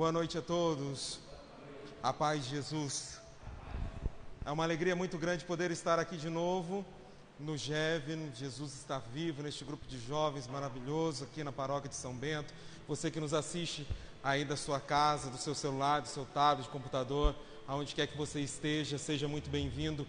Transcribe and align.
Boa 0.00 0.12
noite 0.12 0.38
a 0.38 0.40
todos. 0.40 1.18
A 2.02 2.10
paz 2.10 2.44
de 2.44 2.52
Jesus. 2.52 3.20
É 4.46 4.50
uma 4.50 4.64
alegria 4.64 4.96
muito 4.96 5.18
grande 5.18 5.44
poder 5.44 5.70
estar 5.70 5.98
aqui 5.98 6.16
de 6.16 6.30
novo 6.30 6.86
no 7.38 7.54
GEV. 7.54 8.32
Jesus 8.34 8.72
está 8.72 8.98
vivo 8.98 9.42
neste 9.42 9.62
grupo 9.62 9.86
de 9.86 10.00
jovens 10.00 10.46
maravilhoso 10.46 11.24
aqui 11.24 11.44
na 11.44 11.52
paróquia 11.52 11.90
de 11.90 11.96
São 11.96 12.14
Bento. 12.14 12.50
Você 12.88 13.10
que 13.10 13.20
nos 13.20 13.34
assiste 13.34 13.86
aí 14.24 14.42
da 14.42 14.56
sua 14.56 14.80
casa, 14.80 15.28
do 15.28 15.36
seu 15.36 15.54
celular, 15.54 16.00
do 16.00 16.08
seu 16.08 16.24
tablet, 16.24 16.70
computador, 16.70 17.36
aonde 17.68 17.94
quer 17.94 18.06
que 18.06 18.16
você 18.16 18.40
esteja, 18.40 18.96
seja 18.96 19.28
muito 19.28 19.50
bem-vindo. 19.50 20.06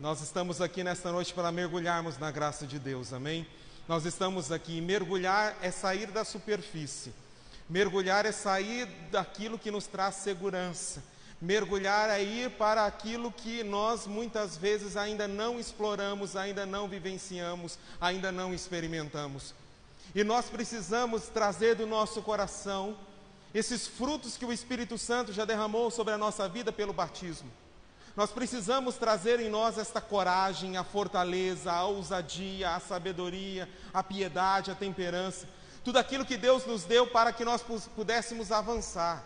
Nós 0.00 0.22
estamos 0.22 0.62
aqui 0.62 0.82
nesta 0.82 1.12
noite 1.12 1.34
para 1.34 1.52
mergulharmos 1.52 2.16
na 2.16 2.30
graça 2.30 2.66
de 2.66 2.78
Deus, 2.78 3.12
amém? 3.12 3.46
Nós 3.86 4.06
estamos 4.06 4.50
aqui, 4.50 4.80
mergulhar 4.80 5.58
é 5.60 5.70
sair 5.70 6.10
da 6.10 6.24
superfície, 6.24 7.12
mergulhar 7.68 8.24
é 8.26 8.32
sair 8.32 8.86
daquilo 9.10 9.58
que 9.58 9.70
nos 9.70 9.86
traz 9.86 10.16
segurança, 10.16 11.02
mergulhar 11.40 12.08
é 12.10 12.22
ir 12.22 12.50
para 12.50 12.86
aquilo 12.86 13.30
que 13.30 13.62
nós 13.62 14.06
muitas 14.06 14.56
vezes 14.56 14.96
ainda 14.96 15.28
não 15.28 15.58
exploramos, 15.58 16.36
ainda 16.36 16.64
não 16.64 16.88
vivenciamos, 16.88 17.78
ainda 18.00 18.32
não 18.32 18.54
experimentamos. 18.54 19.54
E 20.14 20.24
nós 20.24 20.46
precisamos 20.46 21.28
trazer 21.28 21.74
do 21.74 21.86
nosso 21.86 22.22
coração 22.22 22.96
esses 23.52 23.86
frutos 23.86 24.36
que 24.36 24.44
o 24.44 24.52
Espírito 24.52 24.96
Santo 24.96 25.32
já 25.32 25.44
derramou 25.44 25.90
sobre 25.90 26.12
a 26.14 26.18
nossa 26.18 26.48
vida 26.48 26.72
pelo 26.72 26.92
batismo. 26.92 27.50
Nós 28.16 28.30
precisamos 28.30 28.96
trazer 28.96 29.40
em 29.40 29.50
nós 29.50 29.76
esta 29.76 30.00
coragem, 30.00 30.78
a 30.78 30.84
fortaleza, 30.84 31.70
a 31.70 31.84
ousadia, 31.84 32.70
a 32.70 32.80
sabedoria, 32.80 33.68
a 33.92 34.02
piedade, 34.02 34.70
a 34.70 34.74
temperança, 34.74 35.46
tudo 35.86 35.98
aquilo 35.98 36.26
que 36.26 36.36
Deus 36.36 36.66
nos 36.66 36.82
deu 36.82 37.06
para 37.06 37.32
que 37.32 37.44
nós 37.44 37.62
pudéssemos 37.94 38.50
avançar. 38.50 39.22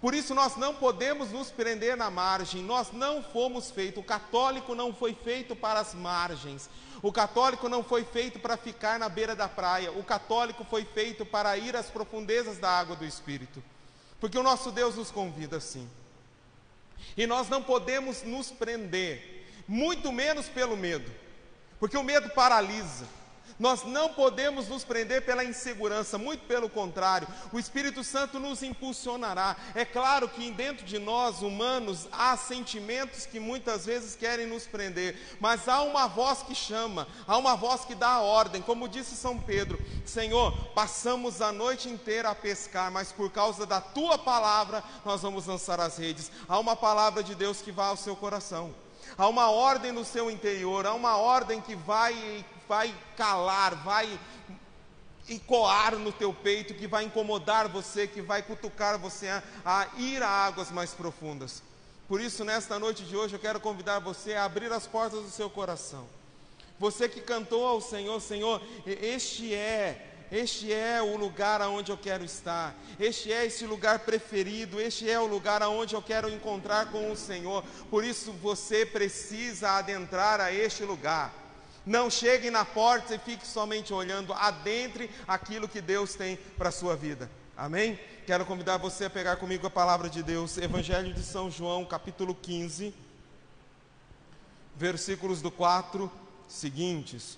Por 0.00 0.14
isso 0.14 0.32
nós 0.36 0.54
não 0.54 0.72
podemos 0.72 1.32
nos 1.32 1.50
prender 1.50 1.96
na 1.96 2.08
margem, 2.08 2.62
nós 2.62 2.92
não 2.92 3.24
fomos 3.24 3.72
feitos, 3.72 4.00
o 4.00 4.06
católico 4.06 4.72
não 4.72 4.94
foi 4.94 5.14
feito 5.14 5.56
para 5.56 5.80
as 5.80 5.92
margens, 5.92 6.70
o 7.02 7.10
católico 7.10 7.68
não 7.68 7.82
foi 7.82 8.04
feito 8.04 8.38
para 8.38 8.56
ficar 8.56 9.00
na 9.00 9.08
beira 9.08 9.34
da 9.34 9.48
praia, 9.48 9.90
o 9.90 10.04
católico 10.04 10.64
foi 10.64 10.84
feito 10.84 11.26
para 11.26 11.58
ir 11.58 11.74
às 11.74 11.86
profundezas 11.86 12.58
da 12.58 12.70
água 12.70 12.94
do 12.94 13.04
Espírito, 13.04 13.60
porque 14.20 14.38
o 14.38 14.44
nosso 14.44 14.70
Deus 14.70 14.94
nos 14.94 15.10
convida 15.10 15.56
assim. 15.56 15.90
E 17.16 17.26
nós 17.26 17.48
não 17.48 17.64
podemos 17.64 18.22
nos 18.22 18.48
prender, 18.52 19.44
muito 19.66 20.12
menos 20.12 20.48
pelo 20.48 20.76
medo, 20.76 21.10
porque 21.80 21.96
o 21.96 22.04
medo 22.04 22.30
paralisa. 22.30 23.06
Nós 23.60 23.84
não 23.84 24.08
podemos 24.14 24.68
nos 24.68 24.84
prender 24.84 25.20
pela 25.26 25.44
insegurança, 25.44 26.16
muito 26.16 26.46
pelo 26.46 26.70
contrário, 26.70 27.28
o 27.52 27.58
Espírito 27.58 28.02
Santo 28.02 28.40
nos 28.40 28.62
impulsionará. 28.62 29.54
É 29.74 29.84
claro 29.84 30.26
que 30.30 30.50
dentro 30.50 30.86
de 30.86 30.98
nós, 30.98 31.42
humanos, 31.42 32.08
há 32.10 32.34
sentimentos 32.38 33.26
que 33.26 33.38
muitas 33.38 33.84
vezes 33.84 34.16
querem 34.16 34.46
nos 34.46 34.66
prender, 34.66 35.36
mas 35.38 35.68
há 35.68 35.82
uma 35.82 36.06
voz 36.06 36.42
que 36.42 36.54
chama, 36.54 37.06
há 37.28 37.36
uma 37.36 37.54
voz 37.54 37.84
que 37.84 37.94
dá 37.94 38.12
a 38.12 38.22
ordem, 38.22 38.62
como 38.62 38.88
disse 38.88 39.14
São 39.14 39.38
Pedro: 39.38 39.78
Senhor, 40.06 40.52
passamos 40.74 41.42
a 41.42 41.52
noite 41.52 41.86
inteira 41.86 42.30
a 42.30 42.34
pescar, 42.34 42.90
mas 42.90 43.12
por 43.12 43.30
causa 43.30 43.66
da 43.66 43.78
tua 43.78 44.16
palavra 44.16 44.82
nós 45.04 45.20
vamos 45.20 45.44
lançar 45.44 45.78
as 45.80 45.98
redes. 45.98 46.32
Há 46.48 46.58
uma 46.58 46.74
palavra 46.74 47.22
de 47.22 47.34
Deus 47.34 47.60
que 47.60 47.70
vai 47.70 47.88
ao 47.88 47.96
seu 47.96 48.16
coração. 48.16 48.74
Há 49.18 49.28
uma 49.28 49.50
ordem 49.50 49.92
no 49.92 50.04
seu 50.04 50.30
interior, 50.30 50.86
há 50.86 50.94
uma 50.94 51.18
ordem 51.18 51.60
que 51.60 51.74
vai 51.74 52.42
vai 52.70 52.94
calar, 53.16 53.74
vai 53.82 54.08
ecoar 55.28 55.96
no 55.96 56.12
teu 56.12 56.32
peito, 56.32 56.72
que 56.72 56.86
vai 56.86 57.02
incomodar 57.02 57.66
você, 57.66 58.06
que 58.06 58.22
vai 58.22 58.44
cutucar 58.44 58.96
você 58.96 59.26
a, 59.26 59.42
a, 59.64 59.88
ir 59.98 60.22
a 60.22 60.28
águas 60.28 60.70
mais 60.70 60.94
profundas. 60.94 61.64
Por 62.06 62.20
isso, 62.20 62.44
nesta 62.44 62.78
noite 62.78 63.02
de 63.02 63.16
hoje, 63.16 63.34
eu 63.34 63.40
quero 63.40 63.58
convidar 63.58 63.98
você 63.98 64.34
a 64.34 64.44
abrir 64.44 64.70
as 64.70 64.86
portas 64.86 65.20
do 65.20 65.30
seu 65.30 65.50
coração. 65.50 66.06
Você 66.78 67.08
que 67.08 67.20
cantou 67.20 67.66
ao 67.66 67.80
Senhor, 67.80 68.20
Senhor, 68.20 68.62
este 68.86 69.52
é 69.52 70.06
este 70.30 70.72
é 70.72 71.02
o 71.02 71.16
lugar 71.16 71.60
aonde 71.60 71.90
eu 71.90 71.98
quero 71.98 72.24
estar, 72.24 72.72
este 73.00 73.32
é 73.32 73.46
esse 73.46 73.66
lugar 73.66 73.98
preferido, 73.98 74.80
este 74.80 75.10
é 75.10 75.18
o 75.18 75.26
lugar 75.26 75.60
aonde 75.60 75.96
eu 75.96 76.00
quero 76.00 76.30
encontrar 76.30 76.92
com 76.92 77.10
o 77.10 77.16
Senhor. 77.16 77.64
Por 77.90 78.04
isso 78.04 78.30
você 78.34 78.86
precisa 78.86 79.70
adentrar 79.70 80.40
a 80.40 80.52
este 80.52 80.84
lugar. 80.84 81.39
Não 81.90 82.08
chegue 82.08 82.52
na 82.52 82.64
porta 82.64 83.16
e 83.16 83.18
fique 83.18 83.44
somente 83.44 83.92
olhando, 83.92 84.32
adentre 84.32 85.10
aquilo 85.26 85.68
que 85.68 85.80
Deus 85.80 86.14
tem 86.14 86.36
para 86.56 86.68
a 86.68 86.72
sua 86.72 86.94
vida. 86.94 87.28
Amém? 87.56 87.98
Quero 88.24 88.46
convidar 88.46 88.76
você 88.76 89.06
a 89.06 89.10
pegar 89.10 89.34
comigo 89.38 89.66
a 89.66 89.70
palavra 89.70 90.08
de 90.08 90.22
Deus, 90.22 90.56
Evangelho 90.56 91.12
de 91.12 91.20
São 91.20 91.50
João, 91.50 91.84
capítulo 91.84 92.32
15, 92.32 92.94
versículos 94.76 95.42
do 95.42 95.50
4 95.50 96.08
seguintes. 96.46 97.36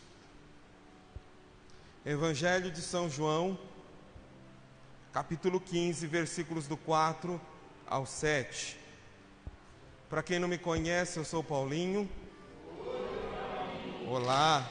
Evangelho 2.05 2.71
de 2.71 2.83
São 2.83 3.09
João, 3.09 3.59
capítulo 5.15 5.59
15, 5.63 6.07
versículos 6.07 6.67
do 6.67 6.77
4 6.77 7.41
ao 7.87 8.05
7. 8.05 8.79
Para 10.11 10.23
quem 10.23 10.39
não 10.39 10.47
me 10.47 10.59
conhece, 10.59 11.19
eu 11.19 11.25
sou 11.25 11.43
Paulinho. 11.43 12.07
Olá, 14.15 14.71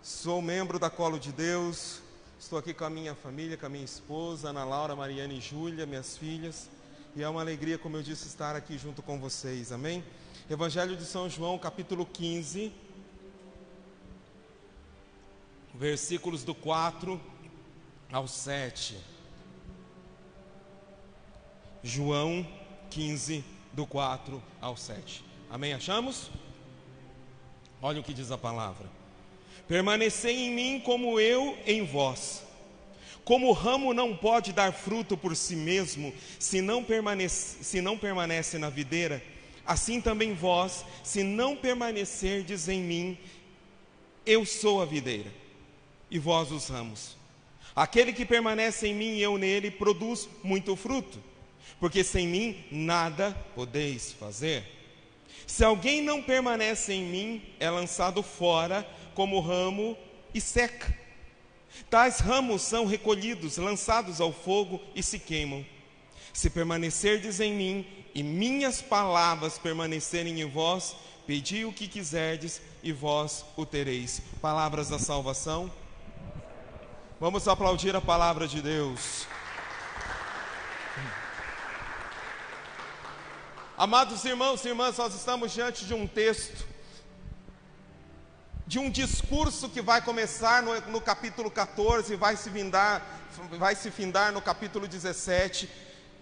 sou 0.00 0.40
membro 0.40 0.78
da 0.78 0.88
Colo 0.88 1.18
de 1.18 1.32
Deus, 1.32 2.00
estou 2.38 2.60
aqui 2.60 2.72
com 2.72 2.84
a 2.84 2.88
minha 2.88 3.12
família, 3.12 3.56
com 3.56 3.66
a 3.66 3.68
minha 3.68 3.84
esposa, 3.84 4.50
Ana 4.50 4.62
Laura, 4.62 4.94
Mariana 4.94 5.32
e 5.32 5.40
Júlia, 5.40 5.84
minhas 5.84 6.16
filhas, 6.16 6.70
e 7.16 7.24
é 7.24 7.28
uma 7.28 7.40
alegria, 7.40 7.76
como 7.76 7.96
eu 7.96 8.04
disse, 8.04 8.28
estar 8.28 8.54
aqui 8.54 8.78
junto 8.78 9.02
com 9.02 9.18
vocês, 9.18 9.72
amém? 9.72 10.04
Evangelho 10.48 10.96
de 10.96 11.04
São 11.06 11.28
João, 11.28 11.58
capítulo 11.58 12.06
15, 12.06 12.72
versículos 15.74 16.44
do 16.44 16.54
4 16.54 17.20
ao 18.12 18.28
7. 18.28 18.96
João 21.82 22.46
15, 22.90 23.44
do 23.72 23.84
4 23.84 24.40
ao 24.60 24.76
7. 24.76 25.24
Amém? 25.50 25.74
Achamos? 25.74 26.30
Olha 27.82 28.00
o 28.00 28.04
que 28.04 28.12
diz 28.12 28.30
a 28.30 28.38
palavra: 28.38 28.86
Permanecei 29.66 30.36
em 30.46 30.50
mim 30.50 30.80
como 30.80 31.18
eu 31.18 31.56
em 31.66 31.84
vós. 31.84 32.42
Como 33.24 33.48
o 33.48 33.52
ramo 33.52 33.94
não 33.94 34.16
pode 34.16 34.52
dar 34.52 34.72
fruto 34.72 35.16
por 35.16 35.36
si 35.36 35.54
mesmo, 35.54 36.12
se 36.38 36.60
não 36.60 36.82
permanece, 36.82 37.62
se 37.62 37.80
não 37.80 37.96
permanece 37.96 38.58
na 38.58 38.68
videira, 38.68 39.22
assim 39.64 40.00
também 40.00 40.34
vós, 40.34 40.84
se 41.04 41.22
não 41.22 41.54
permanecerdes 41.54 42.68
em 42.68 42.80
mim, 42.80 43.18
eu 44.26 44.44
sou 44.44 44.82
a 44.82 44.84
videira, 44.84 45.32
e 46.10 46.18
vós 46.18 46.50
os 46.50 46.68
ramos. 46.68 47.16
Aquele 47.76 48.12
que 48.12 48.26
permanece 48.26 48.88
em 48.88 48.94
mim 48.94 49.14
e 49.16 49.22
eu 49.22 49.38
nele 49.38 49.70
produz 49.70 50.28
muito 50.42 50.74
fruto, 50.74 51.22
porque 51.78 52.02
sem 52.02 52.26
mim 52.26 52.64
nada 52.70 53.32
podeis 53.54 54.12
fazer. 54.12 54.79
Se 55.46 55.64
alguém 55.64 56.02
não 56.02 56.22
permanece 56.22 56.92
em 56.92 57.04
mim, 57.04 57.42
é 57.58 57.68
lançado 57.68 58.22
fora 58.22 58.86
como 59.14 59.40
ramo 59.40 59.96
e 60.32 60.40
seca. 60.40 60.96
Tais 61.88 62.20
ramos 62.20 62.62
são 62.62 62.86
recolhidos, 62.86 63.56
lançados 63.56 64.20
ao 64.20 64.32
fogo 64.32 64.80
e 64.94 65.02
se 65.02 65.18
queimam. 65.18 65.64
Se 66.32 66.50
permanecerdes 66.50 67.40
em 67.40 67.52
mim 67.52 67.86
e 68.14 68.22
minhas 68.22 68.80
palavras 68.80 69.58
permanecerem 69.58 70.40
em 70.40 70.48
vós, 70.48 70.96
pedi 71.26 71.64
o 71.64 71.72
que 71.72 71.88
quiserdes 71.88 72.60
e 72.82 72.92
vós 72.92 73.44
o 73.56 73.66
tereis. 73.66 74.22
Palavras 74.40 74.88
da 74.88 74.98
salvação. 74.98 75.70
Vamos 77.18 77.46
aplaudir 77.46 77.94
a 77.94 78.00
palavra 78.00 78.48
de 78.48 78.62
Deus. 78.62 79.26
Amados 83.80 84.26
irmãos 84.26 84.62
e 84.62 84.68
irmãs, 84.68 84.98
nós 84.98 85.14
estamos 85.14 85.52
diante 85.52 85.86
de 85.86 85.94
um 85.94 86.06
texto, 86.06 86.66
de 88.66 88.78
um 88.78 88.90
discurso 88.90 89.70
que 89.70 89.80
vai 89.80 90.02
começar 90.02 90.62
no, 90.62 90.78
no 90.90 91.00
capítulo 91.00 91.50
14 91.50 92.12
e 92.12 92.16
vai 92.16 92.36
se, 92.36 92.50
vai 93.58 93.74
se 93.74 93.90
findar 93.90 94.32
no 94.32 94.42
capítulo 94.42 94.86
17 94.86 95.66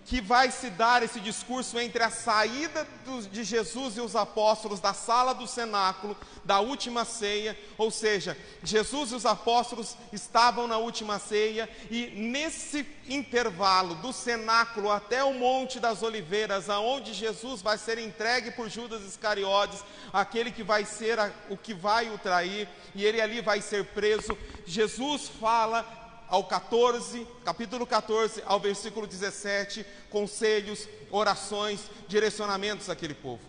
que 0.08 0.22
vai 0.22 0.50
se 0.50 0.70
dar 0.70 1.02
esse 1.02 1.20
discurso 1.20 1.78
entre 1.78 2.02
a 2.02 2.08
saída 2.08 2.88
de 3.30 3.44
Jesus 3.44 3.98
e 3.98 4.00
os 4.00 4.16
apóstolos 4.16 4.80
da 4.80 4.94
sala 4.94 5.34
do 5.34 5.46
cenáculo, 5.46 6.16
da 6.46 6.60
última 6.60 7.04
ceia, 7.04 7.58
ou 7.76 7.90
seja, 7.90 8.34
Jesus 8.62 9.12
e 9.12 9.14
os 9.14 9.26
apóstolos 9.26 9.98
estavam 10.10 10.66
na 10.66 10.78
última 10.78 11.18
ceia, 11.18 11.68
e 11.90 12.06
nesse 12.16 12.86
intervalo 13.06 13.96
do 13.96 14.10
cenáculo 14.10 14.90
até 14.90 15.22
o 15.22 15.34
Monte 15.34 15.78
das 15.78 16.02
Oliveiras, 16.02 16.70
aonde 16.70 17.12
Jesus 17.12 17.60
vai 17.60 17.76
ser 17.76 17.98
entregue 17.98 18.50
por 18.52 18.70
Judas 18.70 19.02
Iscariotes, 19.02 19.84
aquele 20.10 20.50
que 20.50 20.62
vai 20.62 20.86
ser 20.86 21.18
a, 21.20 21.30
o 21.50 21.56
que 21.56 21.74
vai 21.74 22.08
o 22.08 22.16
trair, 22.16 22.66
e 22.94 23.04
ele 23.04 23.20
ali 23.20 23.42
vai 23.42 23.60
ser 23.60 23.84
preso, 23.84 24.38
Jesus 24.64 25.28
fala 25.38 26.07
ao 26.28 26.44
14, 26.44 27.26
capítulo 27.44 27.86
14, 27.86 28.42
ao 28.46 28.60
versículo 28.60 29.06
17, 29.06 29.84
conselhos, 30.10 30.88
orações, 31.10 31.80
direcionamentos 32.06 32.90
àquele 32.90 33.14
povo. 33.14 33.42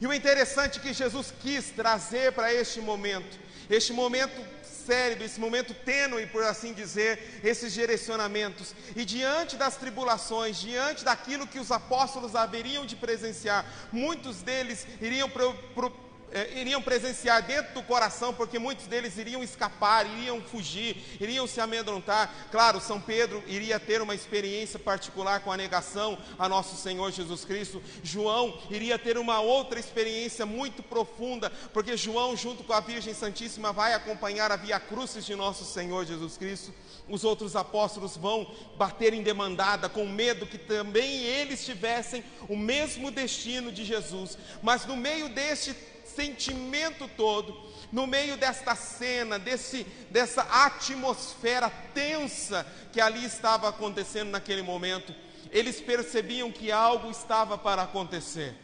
E 0.00 0.06
o 0.06 0.12
interessante 0.12 0.78
é 0.78 0.82
que 0.82 0.92
Jesus 0.92 1.32
quis 1.40 1.70
trazer 1.70 2.32
para 2.32 2.52
este 2.52 2.80
momento, 2.80 3.38
este 3.70 3.92
momento 3.92 4.54
sério, 4.84 5.24
esse 5.24 5.40
momento 5.40 5.72
tênue, 5.72 6.26
por 6.26 6.42
assim 6.42 6.72
dizer, 6.72 7.40
esses 7.42 7.72
direcionamentos. 7.72 8.74
E 8.94 9.04
diante 9.04 9.56
das 9.56 9.76
tribulações, 9.76 10.58
diante 10.58 11.04
daquilo 11.04 11.46
que 11.46 11.58
os 11.58 11.70
apóstolos 11.70 12.36
haveriam 12.36 12.84
de 12.84 12.96
presenciar, 12.96 13.64
muitos 13.90 14.42
deles 14.42 14.86
iriam 15.00 15.28
pro, 15.28 15.54
pro, 15.74 15.90
é, 16.34 16.58
iriam 16.58 16.82
presenciar 16.82 17.42
dentro 17.42 17.74
do 17.74 17.82
coração, 17.84 18.34
porque 18.34 18.58
muitos 18.58 18.88
deles 18.88 19.16
iriam 19.16 19.42
escapar, 19.42 20.04
iriam 20.04 20.42
fugir, 20.42 20.96
iriam 21.20 21.46
se 21.46 21.60
amedrontar. 21.60 22.48
Claro, 22.50 22.80
São 22.80 23.00
Pedro 23.00 23.40
iria 23.46 23.78
ter 23.78 24.02
uma 24.02 24.16
experiência 24.16 24.76
particular 24.76 25.40
com 25.40 25.52
a 25.52 25.56
negação 25.56 26.18
a 26.36 26.48
nosso 26.48 26.76
Senhor 26.76 27.12
Jesus 27.12 27.44
Cristo. 27.44 27.80
João 28.02 28.58
iria 28.68 28.98
ter 28.98 29.16
uma 29.16 29.38
outra 29.38 29.78
experiência 29.78 30.44
muito 30.44 30.82
profunda, 30.82 31.50
porque 31.72 31.96
João, 31.96 32.36
junto 32.36 32.64
com 32.64 32.72
a 32.72 32.80
Virgem 32.80 33.14
Santíssima, 33.14 33.72
vai 33.72 33.94
acompanhar 33.94 34.50
a 34.50 34.56
via 34.56 34.80
crucis 34.80 35.24
de 35.24 35.36
nosso 35.36 35.64
Senhor 35.64 36.04
Jesus 36.04 36.36
Cristo. 36.36 36.74
Os 37.08 37.22
outros 37.22 37.54
apóstolos 37.54 38.16
vão 38.16 38.52
bater 38.76 39.12
em 39.12 39.22
demandada, 39.22 39.88
com 39.88 40.04
medo 40.06 40.46
que 40.46 40.58
também 40.58 41.22
eles 41.22 41.64
tivessem 41.64 42.24
o 42.48 42.56
mesmo 42.56 43.10
destino 43.12 43.70
de 43.70 43.84
Jesus. 43.84 44.36
Mas 44.62 44.84
no 44.84 44.96
meio 44.96 45.28
deste 45.28 45.93
sentimento 46.14 47.08
todo, 47.16 47.56
no 47.90 48.06
meio 48.06 48.36
desta 48.36 48.74
cena, 48.74 49.38
desse, 49.38 49.84
dessa 50.10 50.42
atmosfera 50.42 51.70
tensa 51.92 52.66
que 52.92 53.00
ali 53.00 53.24
estava 53.24 53.68
acontecendo 53.68 54.30
naquele 54.30 54.62
momento, 54.62 55.14
eles 55.50 55.80
percebiam 55.80 56.50
que 56.50 56.72
algo 56.72 57.10
estava 57.10 57.56
para 57.56 57.82
acontecer. 57.82 58.54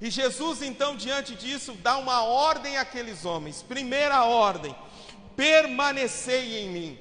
E 0.00 0.10
Jesus, 0.10 0.62
então, 0.62 0.96
diante 0.96 1.34
disso, 1.34 1.72
dá 1.72 1.96
uma 1.96 2.22
ordem 2.22 2.76
àqueles 2.76 3.24
homens. 3.24 3.62
Primeira 3.62 4.24
ordem: 4.24 4.74
permanecei 5.36 6.60
em 6.60 6.68
mim. 6.68 6.98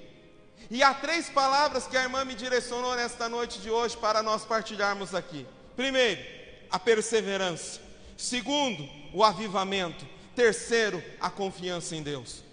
E 0.69 0.83
há 0.83 0.93
três 0.93 1.29
palavras 1.29 1.87
que 1.87 1.95
a 1.95 2.03
irmã 2.03 2.25
me 2.25 2.35
direcionou 2.35 2.95
nesta 2.95 3.29
noite 3.29 3.59
de 3.59 3.69
hoje 3.69 3.95
para 3.95 4.23
nós 4.23 4.43
partilharmos 4.43 5.13
aqui. 5.13 5.45
Primeiro, 5.75 6.21
a 6.69 6.79
perseverança. 6.79 7.86
Segundo, 8.17 8.89
o 9.13 9.23
avivamento. 9.23 10.05
Terceiro, 10.35 11.03
a 11.21 11.29
confiança 11.29 11.95
em 11.95 12.03
Deus. 12.03 12.43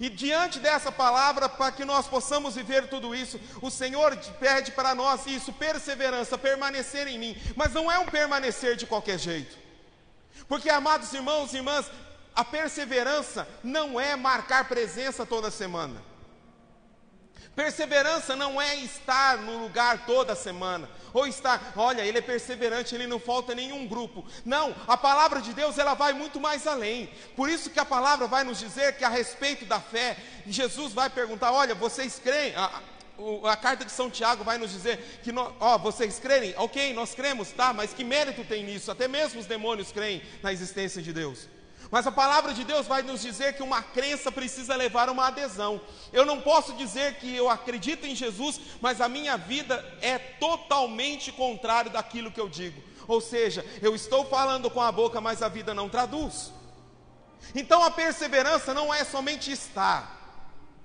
E 0.00 0.08
diante 0.08 0.58
dessa 0.58 0.90
palavra, 0.90 1.48
para 1.48 1.70
que 1.70 1.84
nós 1.84 2.06
possamos 2.06 2.54
viver 2.54 2.88
tudo 2.88 3.14
isso, 3.14 3.40
o 3.60 3.70
Senhor 3.70 4.16
pede 4.38 4.72
para 4.72 4.94
nós 4.94 5.26
isso, 5.26 5.52
perseverança, 5.52 6.36
permanecer 6.36 7.06
em 7.06 7.18
mim. 7.18 7.36
Mas 7.56 7.72
não 7.72 7.90
é 7.90 7.98
um 7.98 8.06
permanecer 8.06 8.76
de 8.76 8.86
qualquer 8.86 9.18
jeito. 9.18 9.56
Porque, 10.48 10.68
amados 10.68 11.12
irmãos 11.12 11.52
e 11.52 11.56
irmãs, 11.56 11.90
a 12.34 12.44
perseverança 12.44 13.46
não 13.62 14.00
é 14.00 14.16
marcar 14.16 14.68
presença 14.68 15.24
toda 15.24 15.50
semana. 15.50 16.02
Perseverança 17.54 18.34
não 18.34 18.60
é 18.60 18.76
estar 18.76 19.36
no 19.36 19.58
lugar 19.58 20.06
toda 20.06 20.34
semana, 20.34 20.88
ou 21.12 21.26
estar, 21.26 21.74
olha, 21.76 22.00
ele 22.00 22.16
é 22.16 22.22
perseverante, 22.22 22.94
ele 22.94 23.06
não 23.06 23.20
falta 23.20 23.54
nenhum 23.54 23.86
grupo. 23.86 24.24
Não, 24.42 24.74
a 24.88 24.96
palavra 24.96 25.40
de 25.42 25.52
Deus 25.52 25.76
ela 25.76 25.92
vai 25.92 26.14
muito 26.14 26.40
mais 26.40 26.66
além. 26.66 27.10
Por 27.36 27.50
isso 27.50 27.68
que 27.68 27.78
a 27.78 27.84
palavra 27.84 28.26
vai 28.26 28.42
nos 28.42 28.58
dizer 28.58 28.96
que 28.96 29.04
a 29.04 29.10
respeito 29.10 29.66
da 29.66 29.78
fé, 29.78 30.16
Jesus 30.46 30.94
vai 30.94 31.10
perguntar: 31.10 31.52
olha, 31.52 31.74
vocês 31.74 32.18
creem? 32.22 32.54
A, 32.56 32.80
a, 33.44 33.56
carta 33.56 33.84
de 33.84 33.92
São 33.92 34.08
Tiago 34.08 34.42
vai 34.42 34.56
nos 34.56 34.70
dizer 34.70 35.20
que, 35.22 35.30
ó, 35.60 35.76
vocês 35.76 36.18
creem? 36.18 36.54
Ok, 36.56 36.94
nós 36.94 37.14
cremos, 37.14 37.50
tá, 37.50 37.74
mas 37.74 37.92
que 37.92 38.02
mérito 38.02 38.44
tem 38.44 38.64
nisso? 38.64 38.90
Até 38.90 39.06
mesmo 39.06 39.40
os 39.40 39.46
demônios 39.46 39.92
creem 39.92 40.22
na 40.42 40.52
existência 40.52 41.02
de 41.02 41.12
Deus. 41.12 41.46
Mas 41.92 42.06
a 42.06 42.10
palavra 42.10 42.54
de 42.54 42.64
Deus 42.64 42.86
vai 42.86 43.02
nos 43.02 43.20
dizer 43.20 43.52
que 43.54 43.62
uma 43.62 43.82
crença 43.82 44.32
precisa 44.32 44.74
levar 44.74 45.10
uma 45.10 45.26
adesão. 45.26 45.78
Eu 46.10 46.24
não 46.24 46.40
posso 46.40 46.72
dizer 46.72 47.16
que 47.16 47.36
eu 47.36 47.50
acredito 47.50 48.06
em 48.06 48.16
Jesus, 48.16 48.58
mas 48.80 48.98
a 48.98 49.10
minha 49.10 49.36
vida 49.36 49.84
é 50.00 50.18
totalmente 50.18 51.30
contrário 51.30 51.90
daquilo 51.90 52.32
que 52.32 52.40
eu 52.40 52.48
digo. 52.48 52.82
Ou 53.06 53.20
seja, 53.20 53.62
eu 53.82 53.94
estou 53.94 54.24
falando 54.24 54.70
com 54.70 54.80
a 54.80 54.90
boca, 54.90 55.20
mas 55.20 55.42
a 55.42 55.50
vida 55.50 55.74
não 55.74 55.90
traduz. 55.90 56.50
Então 57.54 57.84
a 57.84 57.90
perseverança 57.90 58.72
não 58.72 58.92
é 58.94 59.04
somente 59.04 59.52
estar, 59.52 60.21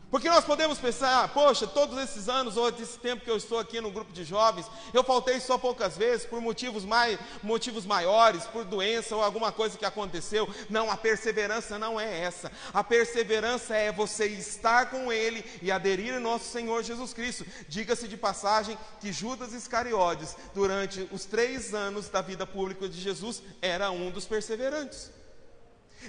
porque 0.09 0.30
nós 0.30 0.45
podemos 0.45 0.77
pensar, 0.80 1.24
ah, 1.24 1.27
poxa, 1.27 1.68
todos 1.68 1.98
esses 2.00 2.30
anos 2.30 2.56
ou 2.56 2.69
esse 2.69 2.98
tempo 2.98 3.25
que 3.25 3.30
eu 3.30 3.36
estou 3.36 3.59
aqui 3.59 3.81
no 3.81 3.92
grupo 3.92 4.13
de 4.13 4.24
jovens, 4.24 4.65
eu 4.94 5.04
faltei 5.04 5.38
só 5.42 5.57
poucas 5.57 5.98
vezes 5.98 6.25
por 6.25 6.39
motivos, 6.39 6.86
mai, 6.86 7.19
motivos 7.44 7.86
maiores, 7.86 8.45
por 8.45 8.63
doença 8.63 9.15
ou 9.18 9.21
alguma 9.21 9.51
coisa 9.51 9.77
que 9.77 9.83
aconteceu. 9.83 10.48
Não, 10.69 10.89
a 10.89 10.95
perseverança 10.95 11.77
não 11.77 12.00
é 12.00 12.21
essa. 12.21 12.50
A 12.74 12.83
perseverança 12.86 13.75
é 13.75 13.92
você 13.92 14.27
estar 14.27 14.89
com 14.89 15.12
Ele 15.12 15.44
e 15.62 15.69
aderir 15.69 16.13
ao 16.13 16.21
nosso 16.21 16.45
Senhor 16.45 16.81
Jesus 16.83 17.13
Cristo. 17.13 17.45
Diga-se 17.68 18.07
de 18.07 18.15
passagem 18.15 18.77
que 19.01 19.12
Judas 19.12 19.51
Iscariotes, 19.51 20.38
durante 20.53 21.06
os 21.12 21.25
três 21.25 21.74
anos 21.74 22.07
da 22.07 22.21
vida 22.21 22.48
pública 22.48 22.88
de 22.88 23.00
Jesus, 23.00 23.44
era 23.62 23.92
um 23.92 24.10
dos 24.10 24.25
perseverantes. 24.25 25.12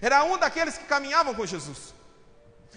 Era 0.01 0.23
um 0.23 0.39
daqueles 0.39 0.79
que 0.79 0.85
caminhavam 0.85 1.35
com 1.35 1.45
Jesus. 1.45 1.98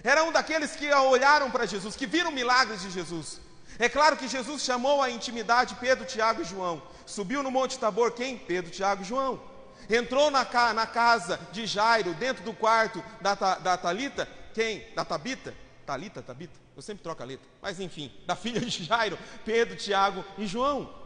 Era 0.03 0.23
um 0.23 0.31
daqueles 0.31 0.75
que 0.75 0.91
olharam 0.93 1.51
para 1.51 1.65
Jesus, 1.65 1.95
que 1.95 2.05
viram 2.05 2.31
milagres 2.31 2.81
de 2.81 2.89
Jesus. 2.89 3.39
É 3.79 3.89
claro 3.89 4.17
que 4.17 4.27
Jesus 4.27 4.63
chamou 4.63 5.01
a 5.01 5.09
intimidade 5.09 5.75
Pedro, 5.75 6.05
Tiago 6.05 6.41
e 6.41 6.45
João. 6.45 6.81
Subiu 7.05 7.41
no 7.41 7.51
Monte 7.51 7.79
Tabor 7.79 8.11
quem? 8.11 8.37
Pedro, 8.37 8.71
Tiago 8.71 9.01
e 9.01 9.05
João. 9.05 9.41
Entrou 9.89 10.29
na, 10.29 10.45
na 10.73 10.87
casa 10.87 11.39
de 11.51 11.65
Jairo, 11.65 12.13
dentro 12.13 12.43
do 12.43 12.53
quarto 12.53 13.03
da, 13.19 13.33
da 13.33 13.77
Talita, 13.77 14.27
quem? 14.53 14.85
Da 14.95 15.03
Tabita? 15.03 15.53
Talita, 15.85 16.21
Tabita? 16.21 16.59
Eu 16.75 16.81
sempre 16.81 17.03
troco 17.03 17.21
a 17.21 17.25
letra. 17.25 17.47
Mas 17.61 17.79
enfim, 17.79 18.11
da 18.25 18.35
filha 18.37 18.61
de 18.61 18.83
Jairo, 18.83 19.17
Pedro, 19.43 19.75
Tiago 19.75 20.23
e 20.37 20.47
João. 20.47 21.00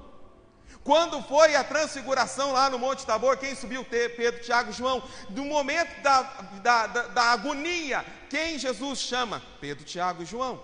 Quando 0.84 1.22
foi 1.24 1.56
a 1.56 1.64
transfiguração 1.64 2.52
lá 2.52 2.70
no 2.70 2.78
Monte 2.78 3.06
Tabor, 3.06 3.38
quem 3.38 3.56
subiu? 3.56 3.84
Pedro, 3.84 4.42
Tiago 4.42 4.72
João. 4.72 5.04
No 5.30 5.46
momento 5.46 6.02
da, 6.02 6.22
da, 6.62 6.88
da, 6.88 7.08
da 7.08 7.24
agonia, 7.24 8.06
quem 8.30 8.60
Jesus 8.60 9.00
chama? 9.00 9.42
Pedro, 9.60 9.84
Tiago 9.84 10.22
e 10.22 10.26
João. 10.26 10.62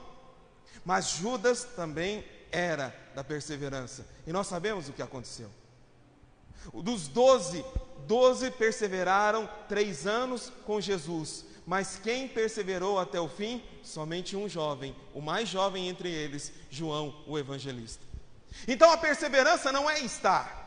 Mas 0.86 1.10
Judas 1.10 1.64
também 1.64 2.24
era 2.52 2.96
da 3.16 3.24
perseverança. 3.24 4.06
E 4.28 4.32
nós 4.32 4.48
sabemos 4.48 4.90
o 4.90 4.94
que 4.94 5.02
aconteceu. 5.02 5.50
Dos 6.74 7.08
doze, 7.08 7.66
doze 8.06 8.52
perseveraram 8.52 9.50
três 9.68 10.06
anos 10.06 10.52
com 10.66 10.80
Jesus. 10.80 11.46
Mas 11.66 12.00
quem 12.02 12.28
perseverou 12.28 13.00
até 13.00 13.20
o 13.20 13.28
fim? 13.28 13.64
Somente 13.84 14.36
um 14.36 14.48
jovem, 14.48 14.96
o 15.14 15.22
mais 15.22 15.50
jovem 15.50 15.88
entre 15.88 16.10
eles, 16.10 16.52
João, 16.70 17.24
o 17.26 17.38
evangelista. 17.38 18.11
Então 18.68 18.92
a 18.92 18.98
perseverança 18.98 19.72
não 19.72 19.90
é 19.90 20.00
estar, 20.00 20.60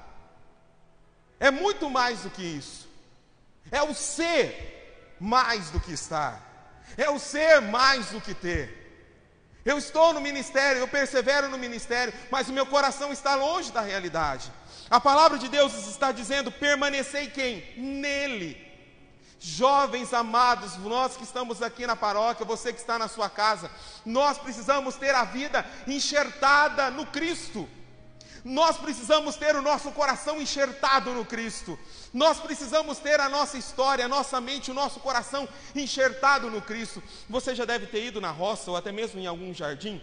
é 1.39 1.51
muito 1.51 1.91
mais 1.91 2.21
do 2.21 2.31
que 2.31 2.43
isso, 2.43 2.89
é 3.71 3.83
o 3.83 3.95
ser 3.95 5.17
mais 5.21 5.71
do 5.71 5.81
que 5.81 5.93
estar, 5.93 6.41
é 6.97 7.09
o 7.11 7.19
ser 7.19 7.61
mais 7.61 8.11
do 8.11 8.21
que 8.21 8.35
ter. 8.35 8.83
Eu 9.65 9.79
estou 9.79 10.13
no 10.13 10.21
ministério, 10.21 10.81
eu 10.81 10.89
persevero 10.89 11.49
no 11.49 11.57
ministério, 11.57 12.13
mas 12.31 12.49
o 12.49 12.53
meu 12.53 12.67
coração 12.67 13.13
está 13.13 13.35
longe 13.35 13.73
da 13.73 13.81
realidade. 13.81 14.53
A 14.91 15.01
palavra 15.01 15.39
de 15.39 15.49
Deus 15.49 15.73
está 15.89 16.13
dizendo: 16.13 16.53
permanecei 16.53 17.29
quem? 17.29 17.75
Nele. 17.79 18.74
Jovens 19.47 20.15
amados, 20.15 20.79
nós 20.79 21.19
que 21.19 21.23
estamos 21.23 21.61
aqui 21.61 21.87
na 21.87 21.95
paróquia, 21.95 22.47
você 22.47 22.73
que 22.73 22.81
está 22.81 22.99
na 22.99 23.09
sua 23.09 23.29
casa, 23.29 23.71
nós 24.03 24.39
precisamos 24.39 24.97
ter 24.97 25.15
a 25.15 25.25
vida 25.25 25.67
enxertada 25.87 26.91
no 26.91 27.05
Cristo. 27.05 27.69
Nós 28.43 28.79
precisamos 28.79 29.37
ter 29.37 29.55
o 29.55 29.61
nosso 29.61 29.91
coração 29.91 30.41
enxertado 30.41 31.13
no 31.13 31.27
Cristo. 31.27 31.79
Nós 32.11 32.41
precisamos 32.41 32.97
ter 33.01 33.21
a 33.21 33.29
nossa 33.29 33.59
história, 33.59 34.07
a 34.07 34.09
nossa 34.09 34.41
mente, 34.41 34.71
o 34.71 34.75
nosso 34.75 34.99
coração 34.99 35.47
enxertado 35.77 36.49
no 36.49 36.63
Cristo. 36.63 37.03
Você 37.29 37.55
já 37.55 37.67
deve 37.67 37.87
ter 37.87 38.03
ido 38.03 38.23
na 38.23 38.31
roça 38.31 38.71
ou 38.71 38.79
até 38.79 38.91
mesmo 38.91 39.21
em 39.21 39.27
algum 39.27 39.53
jardim. 39.53 40.01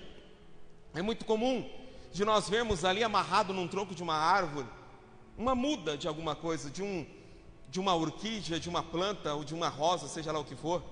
É 0.93 1.01
muito 1.01 1.25
comum 1.25 1.67
de 2.13 2.23
nós 2.23 2.47
vermos 2.47 2.85
ali 2.85 3.03
amarrado 3.03 3.53
num 3.53 3.67
tronco 3.67 3.95
de 3.95 4.03
uma 4.03 4.15
árvore 4.15 4.67
uma 5.37 5.55
muda 5.55 5.97
de 5.97 6.07
alguma 6.07 6.35
coisa, 6.35 6.69
de 6.69 6.83
um 6.83 7.05
de 7.71 7.79
uma 7.79 7.95
orquídea, 7.95 8.59
de 8.59 8.69
uma 8.69 8.83
planta 8.83 9.33
ou 9.33 9.43
de 9.43 9.55
uma 9.55 9.69
rosa, 9.69 10.07
seja 10.07 10.31
lá 10.31 10.39
o 10.39 10.45
que 10.45 10.55
for. 10.55 10.83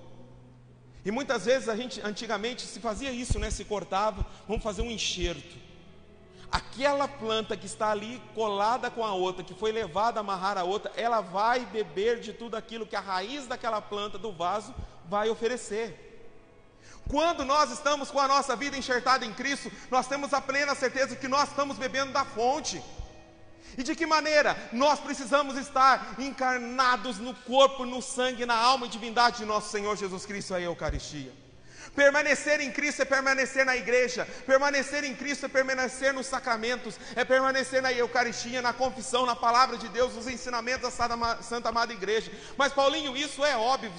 E 1.04 1.10
muitas 1.12 1.44
vezes 1.44 1.68
a 1.68 1.76
gente 1.76 2.00
antigamente 2.00 2.62
se 2.62 2.80
fazia 2.80 3.12
isso, 3.12 3.38
né? 3.38 3.50
Se 3.50 3.64
cortava, 3.64 4.26
vamos 4.48 4.64
fazer 4.64 4.82
um 4.82 4.90
enxerto 4.90 5.70
aquela 6.50 7.06
planta 7.06 7.56
que 7.56 7.66
está 7.66 7.90
ali 7.90 8.20
colada 8.34 8.90
com 8.90 9.04
a 9.04 9.14
outra, 9.14 9.44
que 9.44 9.54
foi 9.54 9.70
levada 9.70 10.18
a 10.18 10.22
amarrar 10.22 10.58
a 10.58 10.64
outra, 10.64 10.90
ela 10.96 11.20
vai 11.20 11.64
beber 11.66 12.20
de 12.20 12.32
tudo 12.32 12.56
aquilo 12.56 12.86
que 12.86 12.96
a 12.96 13.00
raiz 13.00 13.46
daquela 13.46 13.80
planta 13.80 14.18
do 14.18 14.32
vaso 14.32 14.74
vai 15.08 15.30
oferecer. 15.30 16.08
Quando 17.08 17.44
nós 17.44 17.70
estamos 17.70 18.10
com 18.10 18.20
a 18.20 18.28
nossa 18.28 18.54
vida 18.56 18.76
enxertada 18.76 19.24
em 19.24 19.32
Cristo, 19.32 19.70
nós 19.90 20.06
temos 20.06 20.32
a 20.32 20.40
plena 20.40 20.74
certeza 20.74 21.16
que 21.16 21.28
nós 21.28 21.48
estamos 21.48 21.76
bebendo 21.76 22.12
da 22.12 22.24
fonte. 22.24 22.82
E 23.80 23.82
de 23.82 23.94
que 23.96 24.04
maneira? 24.04 24.54
Nós 24.74 25.00
precisamos 25.00 25.56
estar 25.56 26.16
encarnados 26.18 27.16
no 27.16 27.32
corpo, 27.34 27.86
no 27.86 28.02
sangue, 28.02 28.44
na 28.44 28.54
alma 28.54 28.84
e 28.84 28.90
divindade 28.90 29.38
de 29.38 29.46
nosso 29.46 29.70
Senhor 29.70 29.96
Jesus 29.96 30.26
Cristo, 30.26 30.52
a 30.52 30.60
Eucaristia. 30.60 31.32
Permanecer 31.96 32.60
em 32.60 32.70
Cristo 32.70 33.00
é 33.00 33.04
permanecer 33.06 33.64
na 33.64 33.74
igreja, 33.74 34.28
permanecer 34.44 35.02
em 35.02 35.14
Cristo 35.14 35.46
é 35.46 35.48
permanecer 35.48 36.12
nos 36.12 36.26
sacramentos, 36.26 37.00
é 37.16 37.24
permanecer 37.24 37.80
na 37.80 37.90
Eucaristia, 37.90 38.60
na 38.60 38.74
confissão, 38.74 39.24
na 39.24 39.34
palavra 39.34 39.78
de 39.78 39.88
Deus, 39.88 40.14
nos 40.14 40.28
ensinamentos 40.28 40.82
da 40.82 41.40
Santa, 41.40 41.70
Amada 41.70 41.94
Igreja. 41.94 42.30
Mas, 42.58 42.74
Paulinho, 42.74 43.16
isso 43.16 43.42
é 43.42 43.56
óbvio. 43.56 43.90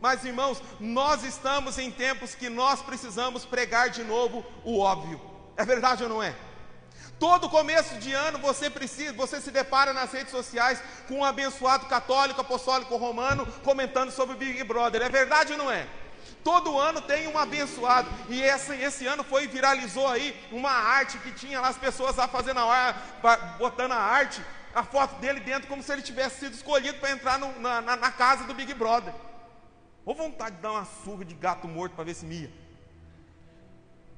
Mas, 0.00 0.24
irmãos, 0.24 0.60
nós 0.80 1.22
estamos 1.22 1.78
em 1.78 1.92
tempos 1.92 2.34
que 2.34 2.48
nós 2.50 2.82
precisamos 2.82 3.44
pregar 3.44 3.88
de 3.88 4.02
novo 4.02 4.44
o 4.64 4.80
óbvio. 4.80 5.20
É 5.56 5.64
verdade 5.64 6.02
ou 6.02 6.08
não 6.08 6.20
é? 6.20 6.34
Todo 7.22 7.48
começo 7.48 7.94
de 7.98 8.12
ano 8.12 8.36
você 8.40 8.68
precisa, 8.68 9.12
você 9.12 9.40
se 9.40 9.52
depara 9.52 9.92
nas 9.92 10.10
redes 10.10 10.32
sociais 10.32 10.82
com 11.06 11.18
um 11.18 11.24
abençoado 11.24 11.86
católico, 11.86 12.40
apostólico 12.40 12.96
romano 12.96 13.46
comentando 13.62 14.10
sobre 14.10 14.34
o 14.34 14.36
Big 14.36 14.64
Brother. 14.64 15.02
É 15.02 15.08
verdade 15.08 15.52
ou 15.52 15.58
não 15.58 15.70
é? 15.70 15.86
Todo 16.42 16.76
ano 16.76 17.00
tem 17.00 17.28
um 17.28 17.38
abençoado. 17.38 18.10
E 18.28 18.42
esse, 18.42 18.74
esse 18.74 19.06
ano 19.06 19.22
foi, 19.22 19.46
viralizou 19.46 20.08
aí 20.08 20.36
uma 20.50 20.72
arte 20.72 21.16
que 21.18 21.30
tinha 21.30 21.60
lá 21.60 21.68
as 21.68 21.78
pessoas 21.78 22.16
lá 22.16 22.26
fazendo 22.26 22.58
a 22.58 22.64
hora, 22.64 22.96
botando 23.56 23.92
a 23.92 24.00
arte, 24.00 24.42
a 24.74 24.82
foto 24.82 25.14
dele 25.20 25.38
dentro, 25.38 25.68
como 25.68 25.80
se 25.80 25.92
ele 25.92 26.02
tivesse 26.02 26.40
sido 26.40 26.54
escolhido 26.54 26.98
para 26.98 27.12
entrar 27.12 27.38
no, 27.38 27.56
na, 27.60 27.80
na, 27.80 27.94
na, 27.94 28.10
casa 28.10 28.42
do 28.48 28.52
Big 28.52 28.74
Brother. 28.74 29.14
Ou 30.04 30.12
vontade 30.12 30.56
de 30.56 30.62
dar 30.62 30.72
uma 30.72 30.88
surra 31.04 31.24
de 31.24 31.36
gato 31.36 31.68
morto 31.68 31.94
para 31.94 32.02
ver 32.02 32.14
se 32.14 32.26
mia. 32.26 32.50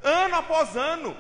Ano 0.02 0.36
após 0.36 0.74
ano, 0.74 1.14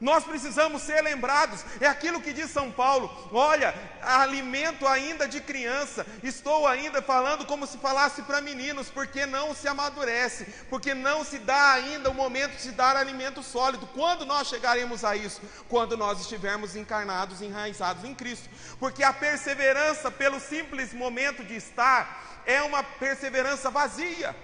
nós 0.00 0.22
precisamos 0.22 0.82
ser 0.82 1.02
lembrados, 1.02 1.64
é 1.80 1.86
aquilo 1.86 2.20
que 2.20 2.32
diz 2.32 2.50
São 2.50 2.70
Paulo: 2.70 3.10
olha, 3.32 3.74
alimento 4.00 4.86
ainda 4.86 5.26
de 5.26 5.40
criança, 5.40 6.06
estou 6.22 6.66
ainda 6.66 7.02
falando 7.02 7.44
como 7.44 7.66
se 7.66 7.78
falasse 7.78 8.22
para 8.22 8.40
meninos, 8.40 8.88
porque 8.88 9.26
não 9.26 9.54
se 9.54 9.66
amadurece, 9.66 10.46
porque 10.70 10.94
não 10.94 11.24
se 11.24 11.38
dá 11.38 11.72
ainda 11.72 12.10
o 12.10 12.14
momento 12.14 12.56
de 12.62 12.70
dar 12.70 12.96
alimento 12.96 13.42
sólido. 13.42 13.88
Quando 13.88 14.24
nós 14.24 14.48
chegaremos 14.48 15.04
a 15.04 15.16
isso? 15.16 15.40
Quando 15.68 15.96
nós 15.96 16.20
estivermos 16.20 16.76
encarnados, 16.76 17.42
enraizados 17.42 18.04
em 18.04 18.14
Cristo, 18.14 18.48
porque 18.78 19.02
a 19.02 19.12
perseverança, 19.12 20.10
pelo 20.10 20.38
simples 20.38 20.94
momento 20.94 21.42
de 21.42 21.56
estar, 21.56 22.42
é 22.46 22.62
uma 22.62 22.82
perseverança 22.82 23.68
vazia. 23.68 24.34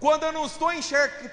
Quando 0.00 0.24
eu 0.24 0.32
não 0.32 0.44
estou 0.44 0.70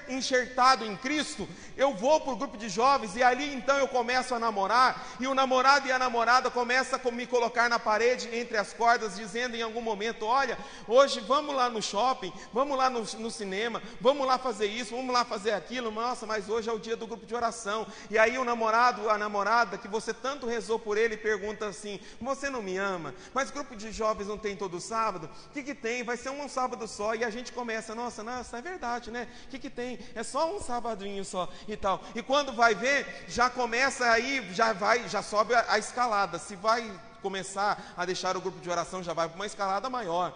enxertado 0.08 0.84
em 0.84 0.96
Cristo, 0.96 1.48
eu 1.76 1.94
vou 1.94 2.20
para 2.20 2.32
o 2.32 2.36
grupo 2.36 2.56
de 2.56 2.68
jovens 2.68 3.16
e 3.16 3.22
ali 3.22 3.52
então 3.54 3.76
eu 3.76 3.88
começo 3.88 4.34
a 4.34 4.38
namorar, 4.38 5.06
e 5.20 5.26
o 5.26 5.34
namorado 5.34 5.88
e 5.88 5.92
a 5.92 5.98
namorada 5.98 6.50
começam 6.50 6.98
a 7.02 7.10
me 7.10 7.26
colocar 7.26 7.68
na 7.68 7.78
parede 7.78 8.34
entre 8.34 8.56
as 8.56 8.72
cordas, 8.72 9.16
dizendo 9.16 9.56
em 9.56 9.62
algum 9.62 9.82
momento: 9.82 10.24
Olha, 10.24 10.56
hoje 10.86 11.20
vamos 11.20 11.54
lá 11.54 11.68
no 11.68 11.82
shopping, 11.82 12.32
vamos 12.52 12.78
lá 12.78 12.88
no, 12.88 13.00
no 13.18 13.30
cinema, 13.30 13.82
vamos 14.00 14.26
lá 14.26 14.38
fazer 14.38 14.66
isso, 14.66 14.96
vamos 14.96 15.12
lá 15.12 15.24
fazer 15.24 15.52
aquilo. 15.52 15.90
Nossa, 15.90 16.24
mas 16.24 16.48
hoje 16.48 16.70
é 16.70 16.72
o 16.72 16.78
dia 16.78 16.96
do 16.96 17.06
grupo 17.06 17.26
de 17.26 17.34
oração. 17.34 17.86
E 18.10 18.18
aí 18.18 18.38
o 18.38 18.44
namorado, 18.44 19.10
a 19.10 19.18
namorada, 19.18 19.76
que 19.76 19.88
você 19.88 20.14
tanto 20.14 20.46
rezou 20.46 20.78
por 20.78 20.96
ele, 20.96 21.16
pergunta 21.16 21.66
assim: 21.66 22.00
Você 22.20 22.48
não 22.48 22.62
me 22.62 22.78
ama? 22.78 23.14
Mas 23.34 23.50
grupo 23.50 23.76
de 23.76 23.92
jovens 23.92 24.28
não 24.28 24.38
tem 24.38 24.56
todo 24.56 24.80
sábado? 24.80 25.28
O 25.46 25.50
que, 25.50 25.62
que 25.62 25.74
tem? 25.74 26.02
Vai 26.02 26.16
ser 26.16 26.30
um 26.30 26.48
sábado 26.48 26.86
só. 26.86 27.14
E 27.14 27.24
a 27.24 27.30
gente 27.30 27.52
começa: 27.52 27.94
Nossa, 27.94 28.22
nossa, 28.22 28.51
é 28.56 28.62
verdade, 28.62 29.10
né? 29.10 29.28
O 29.46 29.48
que, 29.48 29.58
que 29.58 29.70
tem? 29.70 29.98
É 30.14 30.22
só 30.22 30.54
um 30.54 30.60
sabadinho 30.60 31.24
só 31.24 31.48
e 31.66 31.76
tal. 31.76 32.02
E 32.14 32.22
quando 32.22 32.52
vai 32.52 32.74
ver, 32.74 33.24
já 33.28 33.48
começa 33.48 34.04
aí, 34.10 34.46
já 34.52 34.72
vai, 34.72 35.08
já 35.08 35.22
sobe 35.22 35.54
a, 35.54 35.64
a 35.68 35.78
escalada. 35.78 36.38
Se 36.38 36.56
vai 36.56 36.90
começar 37.20 37.94
a 37.96 38.04
deixar 38.04 38.36
o 38.36 38.40
grupo 38.40 38.60
de 38.60 38.68
oração, 38.68 39.02
já 39.02 39.12
vai 39.12 39.28
para 39.28 39.36
uma 39.36 39.46
escalada 39.46 39.88
maior. 39.88 40.34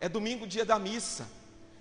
É 0.00 0.08
domingo, 0.08 0.46
dia 0.46 0.64
da 0.64 0.78
missa. 0.78 1.26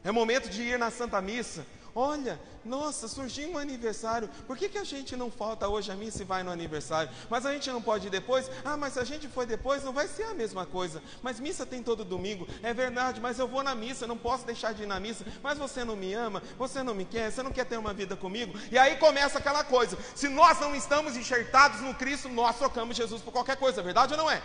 É 0.04 0.12
momento 0.12 0.50
de 0.50 0.62
ir 0.62 0.78
na 0.78 0.92
Santa 0.92 1.20
Missa. 1.22 1.66
Olha, 1.98 2.38
nossa, 2.66 3.08
surgiu 3.08 3.52
um 3.52 3.58
aniversário. 3.58 4.30
Por 4.46 4.58
que, 4.58 4.68
que 4.68 4.78
a 4.78 4.84
gente 4.84 5.16
não 5.16 5.32
falta 5.32 5.70
hoje 5.70 5.90
a 5.90 5.96
missa 5.96 6.24
e 6.24 6.26
vai 6.26 6.44
no 6.44 6.52
aniversário? 6.52 7.10
Mas 7.30 7.46
a 7.46 7.54
gente 7.54 7.72
não 7.72 7.82
pode 7.82 8.08
ir 8.08 8.10
depois? 8.10 8.52
Ah, 8.66 8.76
mas 8.76 8.94
se 8.94 9.00
a 9.00 9.06
gente 9.06 9.30
for 9.30 9.46
depois, 9.46 9.82
não 9.82 9.94
vai 9.94 10.06
ser 10.06 10.24
a 10.24 10.34
mesma 10.34 10.66
coisa. 10.66 11.02
Mas 11.24 11.40
missa 11.40 11.66
tem 11.66 11.82
todo 11.82 12.04
domingo. 12.04 12.46
É 12.62 12.74
verdade, 12.74 13.22
mas 13.22 13.40
eu 13.40 13.48
vou 13.48 13.64
na 13.64 13.74
missa, 13.74 14.06
não 14.06 14.18
posso 14.18 14.46
deixar 14.46 14.74
de 14.74 14.84
ir 14.84 14.88
na 14.88 15.00
missa. 15.00 15.26
Mas 15.42 15.58
você 15.58 15.86
não 15.86 15.96
me 15.96 16.14
ama, 16.14 16.44
você 16.58 16.84
não 16.84 16.94
me 16.94 17.06
quer, 17.06 17.32
você 17.32 17.42
não 17.42 17.52
quer 17.52 17.64
ter 17.64 17.78
uma 17.78 17.94
vida 17.94 18.18
comigo? 18.18 18.60
E 18.70 18.78
aí 18.78 18.98
começa 18.98 19.40
aquela 19.40 19.64
coisa. 19.64 19.98
Se 20.14 20.28
nós 20.28 20.60
não 20.60 20.76
estamos 20.76 21.16
enxertados 21.16 21.80
no 21.80 21.94
Cristo, 21.94 22.28
nós 22.28 22.58
trocamos 22.58 22.98
Jesus 22.98 23.22
por 23.22 23.32
qualquer 23.32 23.56
coisa, 23.56 23.80
é 23.80 23.84
verdade 23.84 24.12
ou 24.12 24.18
não 24.18 24.30
é? 24.30 24.42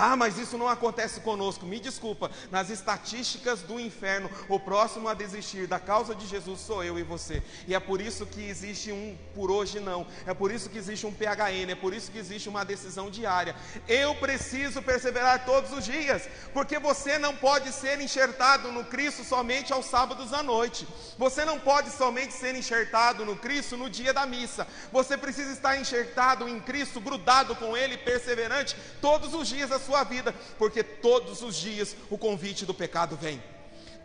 Ah, 0.00 0.14
mas 0.14 0.38
isso 0.38 0.56
não 0.56 0.68
acontece 0.68 1.20
conosco. 1.20 1.66
Me 1.66 1.80
desculpa, 1.80 2.30
nas 2.52 2.70
estatísticas 2.70 3.62
do 3.62 3.80
inferno, 3.80 4.30
o 4.48 4.60
próximo 4.60 5.08
a 5.08 5.14
desistir 5.14 5.66
da 5.66 5.80
causa 5.80 6.14
de 6.14 6.24
Jesus 6.24 6.60
sou 6.60 6.84
eu 6.84 6.96
e 7.00 7.02
você. 7.02 7.42
E 7.66 7.74
é 7.74 7.80
por 7.80 8.00
isso 8.00 8.24
que 8.24 8.48
existe 8.48 8.92
um 8.92 9.18
por 9.34 9.50
hoje 9.50 9.80
não. 9.80 10.06
É 10.24 10.32
por 10.32 10.52
isso 10.52 10.70
que 10.70 10.78
existe 10.78 11.04
um 11.04 11.12
PHN, 11.12 11.72
é 11.72 11.74
por 11.74 11.92
isso 11.92 12.12
que 12.12 12.18
existe 12.18 12.48
uma 12.48 12.64
decisão 12.64 13.10
diária. 13.10 13.56
Eu 13.88 14.14
preciso 14.14 14.80
perseverar 14.80 15.44
todos 15.44 15.72
os 15.72 15.84
dias, 15.84 16.28
porque 16.52 16.78
você 16.78 17.18
não 17.18 17.34
pode 17.34 17.72
ser 17.72 18.00
enxertado 18.00 18.70
no 18.70 18.84
Cristo 18.84 19.24
somente 19.24 19.72
aos 19.72 19.86
sábados 19.86 20.32
à 20.32 20.44
noite. 20.44 20.86
Você 21.18 21.44
não 21.44 21.58
pode 21.58 21.90
somente 21.90 22.32
ser 22.34 22.54
enxertado 22.54 23.24
no 23.24 23.34
Cristo 23.34 23.76
no 23.76 23.90
dia 23.90 24.12
da 24.12 24.24
missa. 24.24 24.64
Você 24.92 25.16
precisa 25.16 25.50
estar 25.50 25.76
enxertado 25.76 26.48
em 26.48 26.60
Cristo, 26.60 27.00
grudado 27.00 27.56
com 27.56 27.76
ele, 27.76 27.96
perseverante 27.96 28.76
todos 29.00 29.34
os 29.34 29.48
dias 29.48 29.72
sua 29.88 30.04
vida, 30.04 30.34
porque 30.58 30.82
todos 30.82 31.40
os 31.40 31.56
dias 31.56 31.96
o 32.10 32.18
convite 32.18 32.66
do 32.66 32.74
pecado 32.74 33.16
vem. 33.16 33.42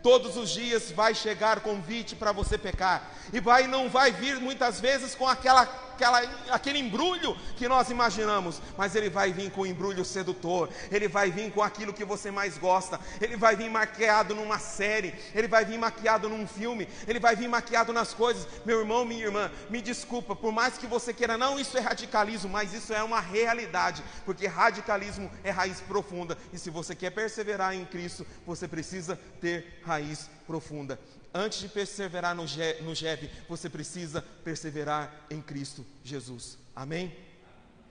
Todos 0.02 0.36
os 0.36 0.50
dias 0.50 0.90
vai 0.90 1.14
chegar 1.14 1.60
convite 1.60 2.16
para 2.16 2.32
você 2.32 2.56
pecar. 2.56 3.10
E 3.32 3.40
vai 3.40 3.66
não 3.66 3.88
vai 3.88 4.10
vir 4.10 4.40
muitas 4.40 4.80
vezes 4.80 5.14
com 5.14 5.28
aquela, 5.28 5.66
aquela, 5.94 6.20
aquele 6.50 6.78
embrulho 6.78 7.36
que 7.56 7.66
nós 7.66 7.90
imaginamos, 7.90 8.60
mas 8.76 8.94
ele 8.94 9.08
vai 9.08 9.32
vir 9.32 9.50
com 9.50 9.62
o 9.62 9.66
embrulho 9.66 10.04
sedutor. 10.04 10.68
Ele 10.90 11.08
vai 11.08 11.30
vir 11.30 11.50
com 11.50 11.62
aquilo 11.62 11.92
que 11.92 12.04
você 12.04 12.30
mais 12.30 12.58
gosta. 12.58 13.00
Ele 13.20 13.36
vai 13.36 13.56
vir 13.56 13.70
maquiado 13.70 14.34
numa 14.34 14.58
série, 14.58 15.14
ele 15.34 15.48
vai 15.48 15.64
vir 15.64 15.78
maquiado 15.78 16.28
num 16.28 16.46
filme, 16.46 16.88
ele 17.08 17.18
vai 17.18 17.34
vir 17.34 17.48
maquiado 17.48 17.92
nas 17.92 18.12
coisas. 18.12 18.46
Meu 18.64 18.80
irmão, 18.80 19.04
minha 19.04 19.24
irmã, 19.24 19.50
me 19.70 19.80
desculpa, 19.80 20.36
por 20.36 20.52
mais 20.52 20.76
que 20.76 20.86
você 20.86 21.14
queira, 21.14 21.38
não, 21.38 21.58
isso 21.58 21.78
é 21.78 21.80
radicalismo, 21.80 22.50
mas 22.50 22.74
isso 22.74 22.92
é 22.92 23.02
uma 23.02 23.20
realidade, 23.20 24.04
porque 24.24 24.46
radicalismo 24.46 25.30
é 25.42 25.50
raiz 25.50 25.80
profunda. 25.80 26.36
E 26.52 26.58
se 26.58 26.70
você 26.70 26.94
quer 26.94 27.10
perseverar 27.10 27.74
em 27.74 27.84
Cristo, 27.84 28.26
você 28.46 28.68
precisa 28.68 29.18
ter 29.40 29.80
raiz 29.84 29.94
raiz 29.94 30.28
profunda. 30.46 30.98
Antes 31.32 31.60
de 31.60 31.68
perseverar 31.68 32.34
no, 32.34 32.44
no 32.82 32.94
JEV, 32.94 33.30
você 33.48 33.68
precisa 33.68 34.22
perseverar 34.44 35.26
em 35.30 35.40
Cristo 35.40 35.84
Jesus. 36.02 36.58
Amém? 36.74 37.16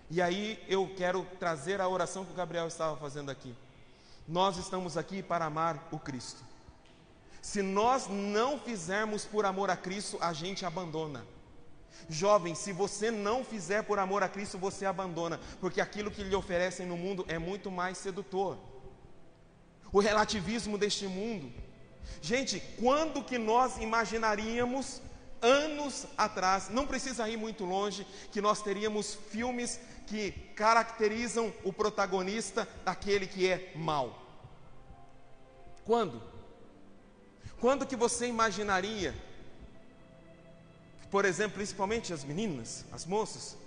E 0.09 0.21
aí 0.21 0.63
eu 0.67 0.91
quero 0.95 1.25
trazer 1.39 1.81
a 1.81 1.87
oração 1.87 2.23
que 2.23 2.31
o 2.31 2.35
Gabriel 2.35 2.67
estava 2.67 2.95
fazendo 2.97 3.29
aqui. 3.29 3.55
Nós 4.27 4.57
estamos 4.57 4.95
aqui 4.95 5.21
para 5.21 5.45
amar 5.45 5.87
o 5.91 5.99
Cristo. 5.99 6.43
Se 7.41 7.61
nós 7.61 8.07
não 8.07 8.57
fizermos 8.57 9.25
por 9.25 9.45
amor 9.45 9.69
a 9.69 9.75
Cristo, 9.75 10.17
a 10.21 10.31
gente 10.31 10.65
abandona. 10.65 11.25
Jovem, 12.09 12.55
se 12.55 12.71
você 12.71 13.11
não 13.11 13.43
fizer 13.43 13.83
por 13.83 13.99
amor 13.99 14.23
a 14.23 14.29
Cristo, 14.29 14.57
você 14.57 14.85
abandona, 14.85 15.39
porque 15.59 15.81
aquilo 15.81 16.11
que 16.11 16.23
lhe 16.23 16.35
oferecem 16.35 16.85
no 16.85 16.97
mundo 16.97 17.25
é 17.27 17.37
muito 17.37 17.69
mais 17.69 17.97
sedutor. 17.97 18.57
O 19.91 19.99
relativismo 19.99 20.77
deste 20.77 21.05
mundo, 21.07 21.51
Gente, 22.21 22.61
quando 22.79 23.23
que 23.23 23.37
nós 23.37 23.77
imaginaríamos 23.77 25.01
anos 25.41 26.05
atrás, 26.17 26.69
não 26.69 26.87
precisa 26.87 27.27
ir 27.27 27.37
muito 27.37 27.65
longe, 27.65 28.07
que 28.31 28.41
nós 28.41 28.61
teríamos 28.61 29.13
filmes 29.29 29.79
que 30.07 30.31
caracterizam 30.55 31.53
o 31.63 31.73
protagonista 31.73 32.67
daquele 32.85 33.27
que 33.27 33.47
é 33.47 33.71
mal? 33.75 34.21
Quando? 35.85 36.21
Quando 37.59 37.85
que 37.85 37.95
você 37.95 38.27
imaginaria, 38.27 39.13
por 41.11 41.25
exemplo, 41.25 41.55
principalmente 41.55 42.13
as 42.13 42.23
meninas, 42.23 42.85
as 42.91 43.05
moças, 43.05 43.57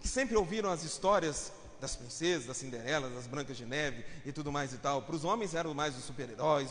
que 0.00 0.08
sempre 0.08 0.36
ouviram 0.36 0.70
as 0.70 0.84
histórias 0.84 1.52
das 1.80 1.96
princesas, 1.96 2.46
das 2.46 2.56
Cinderelas, 2.56 3.12
das 3.14 3.26
Brancas 3.26 3.56
de 3.56 3.66
Neve 3.66 4.04
e 4.24 4.32
tudo 4.32 4.50
mais 4.50 4.72
e 4.72 4.78
tal. 4.78 5.02
Para 5.02 5.16
os 5.16 5.24
homens 5.24 5.54
eram 5.54 5.74
mais 5.74 5.96
os 5.96 6.04
super-heróis, 6.04 6.70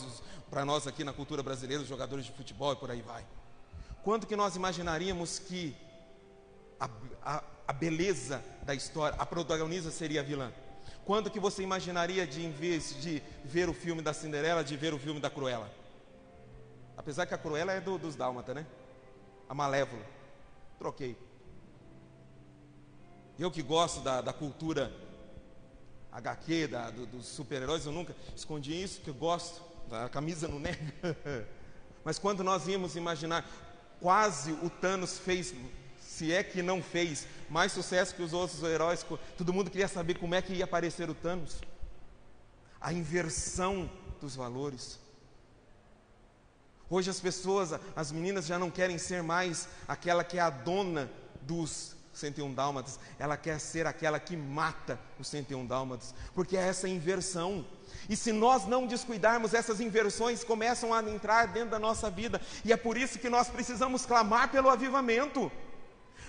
para 0.50 0.66
nós 0.66 0.88
aqui 0.88 1.04
na 1.04 1.14
cultura 1.14 1.44
brasileira, 1.44 1.84
os 1.84 1.90
jogadores 1.90 2.26
de 2.26 2.32
futebol 2.32 2.74
e 2.74 2.76
por 2.76 2.90
aí 2.90 3.02
vai. 3.02 3.26
Quanto 4.04 4.28
que 4.28 4.36
nós 4.36 4.56
imaginaríamos 4.56 5.40
que 5.40 5.76
a, 6.80 6.90
a, 7.24 7.44
a 7.68 7.74
beleza 7.74 8.44
da 8.64 8.74
história, 8.74 9.18
a 9.20 9.26
protagonista 9.26 9.90
seria 9.92 10.22
a 10.22 10.24
vilã? 10.24 10.52
Quando 11.04 11.30
que 11.30 11.40
você 11.40 11.62
imaginaria 11.62 12.26
de, 12.26 12.44
em 12.44 12.52
vez 12.52 13.00
de 13.02 13.22
ver 13.44 13.70
o 13.70 13.74
filme 13.74 14.02
da 14.02 14.14
Cinderela, 14.14 14.64
de 14.64 14.76
ver 14.76 14.94
o 14.94 15.00
filme 15.00 15.20
da 15.20 15.30
Cruella? 15.30 15.72
Apesar 16.98 17.26
que 17.26 17.34
a 17.34 17.38
Cruella 17.38 17.74
é 17.74 17.82
do, 17.82 17.98
dos 17.98 18.16
Dálmata, 18.16 18.54
né? 18.54 18.66
A 19.48 19.54
Malévola. 19.54 20.04
Troquei. 20.80 21.16
Eu 23.38 23.52
que 23.52 23.62
gosto 23.62 24.00
da, 24.00 24.22
da 24.22 24.32
cultura 24.32 24.92
HQ, 26.12 26.68
da, 26.68 26.90
do, 26.90 27.06
dos 27.06 27.26
super-heróis, 27.26 27.86
eu 27.86 27.92
nunca 27.92 28.16
escondi 28.34 28.82
isso, 28.82 29.02
que 29.02 29.10
eu 29.10 29.14
gosto. 29.14 29.62
A 29.92 30.08
camisa 30.08 30.48
não 30.48 30.60
nega. 30.60 30.80
Mas 32.04 32.18
quando 32.18 32.44
nós 32.44 32.66
íamos 32.68 32.96
imaginar, 32.96 33.46
quase 34.00 34.54
o 34.54 34.70
Thanos 34.70 35.18
fez, 35.18 35.54
se 36.00 36.32
é 36.32 36.44
que 36.44 36.62
não 36.62 36.82
fez, 36.82 37.28
mais 37.50 37.74
sucesso 37.74 38.16
que 38.16 38.22
os 38.22 38.32
outros 38.32 38.64
heróis, 38.64 39.06
todo 39.38 39.52
mundo 39.52 39.70
queria 39.70 39.90
saber 39.90 40.18
como 40.18 40.34
é 40.34 40.42
que 40.42 40.54
ia 40.54 40.64
aparecer 40.64 41.10
o 41.10 41.14
Thanos. 41.14 41.62
A 42.80 42.94
inversão 42.94 43.90
dos 44.22 44.34
valores. 44.36 44.98
Hoje 46.90 47.10
as 47.10 47.20
pessoas, 47.20 47.74
as 47.96 48.12
meninas 48.12 48.46
já 48.46 48.58
não 48.58 48.72
querem 48.72 48.98
ser 48.98 49.22
mais 49.22 49.68
aquela 49.88 50.24
que 50.24 50.38
é 50.38 50.42
a 50.42 50.50
dona 50.50 51.12
dos 51.42 51.95
101 52.16 52.54
dálmatas, 52.54 53.00
ela 53.20 53.36
quer 53.36 53.60
ser 53.60 53.86
aquela 53.86 54.20
que 54.20 54.38
mata 54.38 55.00
os 55.20 55.28
101 55.28 55.66
dálmatas, 55.66 56.16
porque 56.34 56.56
é 56.56 56.62
essa 56.68 56.88
inversão. 56.88 57.66
E 58.10 58.16
se 58.16 58.32
nós 58.32 58.66
não 58.66 58.88
descuidarmos, 58.88 59.54
essas 59.54 59.80
inversões 59.80 60.44
começam 60.44 60.94
a 60.94 61.04
entrar 61.04 61.48
dentro 61.48 61.72
da 61.72 61.80
nossa 61.80 62.10
vida, 62.10 62.42
e 62.64 62.72
é 62.72 62.78
por 62.78 62.98
isso 62.98 63.20
que 63.20 63.30
nós 63.30 63.50
precisamos 63.50 64.06
clamar 64.06 64.50
pelo 64.50 64.70
avivamento. 64.70 65.52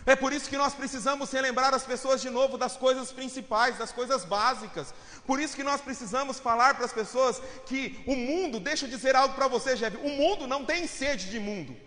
É 0.04 0.14
por 0.14 0.32
isso 0.32 0.48
que 0.48 0.56
nós 0.56 0.72
precisamos 0.72 1.32
relembrar 1.32 1.74
as 1.74 1.84
pessoas 1.84 2.20
de 2.20 2.30
novo 2.30 2.56
das 2.56 2.76
coisas 2.76 3.10
principais, 3.10 3.76
das 3.76 3.90
coisas 3.90 4.24
básicas. 4.24 4.94
Por 5.26 5.40
isso 5.40 5.56
que 5.56 5.64
nós 5.64 5.80
precisamos 5.80 6.38
falar 6.38 6.74
para 6.74 6.84
as 6.84 6.92
pessoas 6.92 7.42
que 7.66 8.04
o 8.06 8.14
mundo, 8.14 8.60
deixa 8.60 8.86
eu 8.86 8.90
dizer 8.90 9.16
algo 9.16 9.34
para 9.34 9.48
você, 9.48 9.74
Jeff, 9.74 9.96
o 9.96 10.10
mundo 10.10 10.46
não 10.46 10.64
tem 10.64 10.86
sede 10.86 11.28
de 11.28 11.40
mundo. 11.40 11.85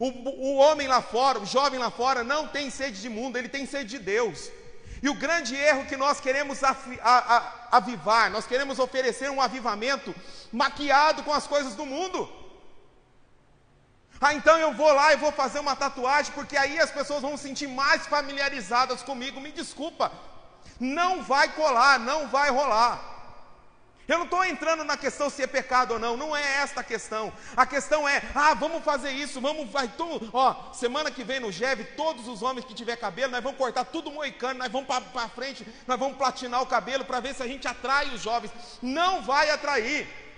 O, 0.00 0.06
o 0.06 0.56
homem 0.56 0.88
lá 0.88 1.02
fora, 1.02 1.38
o 1.38 1.44
jovem 1.44 1.78
lá 1.78 1.90
fora, 1.90 2.24
não 2.24 2.48
tem 2.48 2.70
sede 2.70 3.02
de 3.02 3.08
mundo, 3.10 3.36
ele 3.36 3.50
tem 3.50 3.66
sede 3.66 3.90
de 3.90 3.98
Deus. 3.98 4.50
E 5.02 5.10
o 5.10 5.14
grande 5.14 5.54
erro 5.54 5.84
que 5.84 5.96
nós 5.96 6.20
queremos 6.20 6.60
avivar, 7.70 8.30
nós 8.30 8.46
queremos 8.46 8.78
oferecer 8.78 9.30
um 9.30 9.42
avivamento 9.42 10.14
maquiado 10.50 11.22
com 11.22 11.32
as 11.34 11.46
coisas 11.46 11.74
do 11.74 11.84
mundo. 11.84 12.26
Ah, 14.18 14.32
então 14.32 14.58
eu 14.58 14.72
vou 14.72 14.90
lá 14.90 15.12
e 15.12 15.18
vou 15.18 15.32
fazer 15.32 15.60
uma 15.60 15.76
tatuagem, 15.76 16.32
porque 16.32 16.56
aí 16.56 16.78
as 16.78 16.90
pessoas 16.90 17.20
vão 17.20 17.36
se 17.36 17.42
sentir 17.42 17.66
mais 17.66 18.06
familiarizadas 18.06 19.02
comigo. 19.02 19.38
Me 19.38 19.52
desculpa, 19.52 20.10
não 20.78 21.22
vai 21.22 21.48
colar, 21.52 21.98
não 21.98 22.26
vai 22.28 22.50
rolar. 22.50 23.19
Eu 24.08 24.18
não 24.18 24.24
estou 24.24 24.44
entrando 24.44 24.82
na 24.82 24.96
questão 24.96 25.30
se 25.30 25.42
é 25.42 25.46
pecado 25.46 25.92
ou 25.92 25.98
não, 25.98 26.16
não 26.16 26.36
é 26.36 26.56
esta 26.56 26.80
a 26.80 26.84
questão. 26.84 27.32
A 27.56 27.64
questão 27.64 28.08
é, 28.08 28.22
ah, 28.34 28.54
vamos 28.54 28.82
fazer 28.82 29.12
isso, 29.12 29.40
vamos, 29.40 29.70
vai 29.70 29.86
tudo. 29.88 30.28
Ó, 30.32 30.72
semana 30.72 31.10
que 31.10 31.22
vem 31.22 31.38
no 31.38 31.52
GEV, 31.52 31.84
todos 31.96 32.26
os 32.26 32.42
homens 32.42 32.64
que 32.64 32.74
tiver 32.74 32.96
cabelo, 32.96 33.32
nós 33.32 33.42
vamos 33.42 33.58
cortar 33.58 33.84
tudo 33.84 34.10
moicano, 34.10 34.58
nós 34.58 34.72
vamos 34.72 34.88
para 34.88 35.28
frente, 35.28 35.66
nós 35.86 35.98
vamos 35.98 36.16
platinar 36.16 36.60
o 36.60 36.66
cabelo 36.66 37.04
para 37.04 37.20
ver 37.20 37.34
se 37.34 37.42
a 37.42 37.46
gente 37.46 37.68
atrai 37.68 38.08
os 38.08 38.20
jovens. 38.20 38.50
Não 38.82 39.22
vai 39.22 39.50
atrair. 39.50 40.29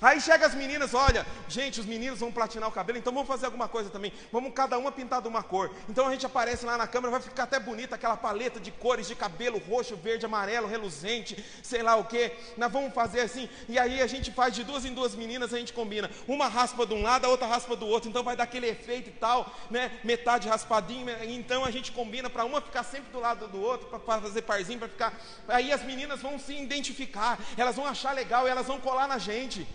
Aí 0.00 0.20
chega 0.20 0.46
as 0.46 0.54
meninas, 0.54 0.92
olha, 0.92 1.26
gente, 1.48 1.80
os 1.80 1.86
meninos 1.86 2.20
vão 2.20 2.30
platinar 2.30 2.68
o 2.68 2.72
cabelo, 2.72 2.98
então 2.98 3.12
vamos 3.12 3.28
fazer 3.28 3.46
alguma 3.46 3.66
coisa 3.66 3.88
também. 3.88 4.12
Vamos 4.30 4.52
cada 4.52 4.78
uma 4.78 4.92
pintar 4.92 5.22
de 5.22 5.28
uma 5.28 5.42
cor. 5.42 5.70
Então 5.88 6.06
a 6.06 6.10
gente 6.10 6.26
aparece 6.26 6.66
lá 6.66 6.76
na 6.76 6.86
câmera, 6.86 7.12
vai 7.12 7.20
ficar 7.20 7.44
até 7.44 7.58
bonita 7.58 7.94
aquela 7.94 8.16
paleta 8.16 8.60
de 8.60 8.70
cores 8.70 9.08
de 9.08 9.14
cabelo 9.14 9.58
roxo, 9.58 9.96
verde, 9.96 10.26
amarelo, 10.26 10.68
reluzente, 10.68 11.42
sei 11.62 11.82
lá 11.82 11.96
o 11.96 12.04
que. 12.04 12.32
Nós 12.56 12.70
vamos 12.70 12.92
fazer 12.92 13.20
assim, 13.20 13.48
e 13.68 13.78
aí 13.78 14.02
a 14.02 14.06
gente 14.06 14.30
faz 14.30 14.54
de 14.54 14.64
duas 14.64 14.84
em 14.84 14.92
duas 14.92 15.14
meninas, 15.14 15.54
a 15.54 15.58
gente 15.58 15.72
combina. 15.72 16.10
Uma 16.28 16.46
raspa 16.46 16.86
de 16.86 16.92
um 16.92 17.02
lado, 17.02 17.24
a 17.24 17.28
outra 17.28 17.46
raspa 17.46 17.74
do 17.74 17.86
outro. 17.86 18.10
Então 18.10 18.22
vai 18.22 18.36
dar 18.36 18.44
aquele 18.44 18.66
efeito 18.66 19.08
e 19.08 19.12
tal, 19.12 19.50
né? 19.70 19.90
Metade 20.04 20.48
raspadinho. 20.48 21.06
Então 21.24 21.64
a 21.64 21.70
gente 21.70 21.90
combina 21.92 22.28
para 22.28 22.44
uma 22.44 22.60
ficar 22.60 22.82
sempre 22.82 23.10
do 23.10 23.20
lado 23.20 23.48
do 23.48 23.60
outro, 23.60 23.88
para 23.88 24.20
fazer 24.20 24.42
parzinho, 24.42 24.78
para 24.78 24.88
ficar. 24.88 25.14
Aí 25.48 25.72
as 25.72 25.82
meninas 25.82 26.20
vão 26.20 26.38
se 26.38 26.54
identificar, 26.54 27.38
elas 27.56 27.76
vão 27.76 27.86
achar 27.86 28.12
legal 28.12 28.46
e 28.46 28.50
elas 28.50 28.66
vão 28.66 28.78
colar 28.78 29.08
na 29.08 29.18
gente. 29.18 29.66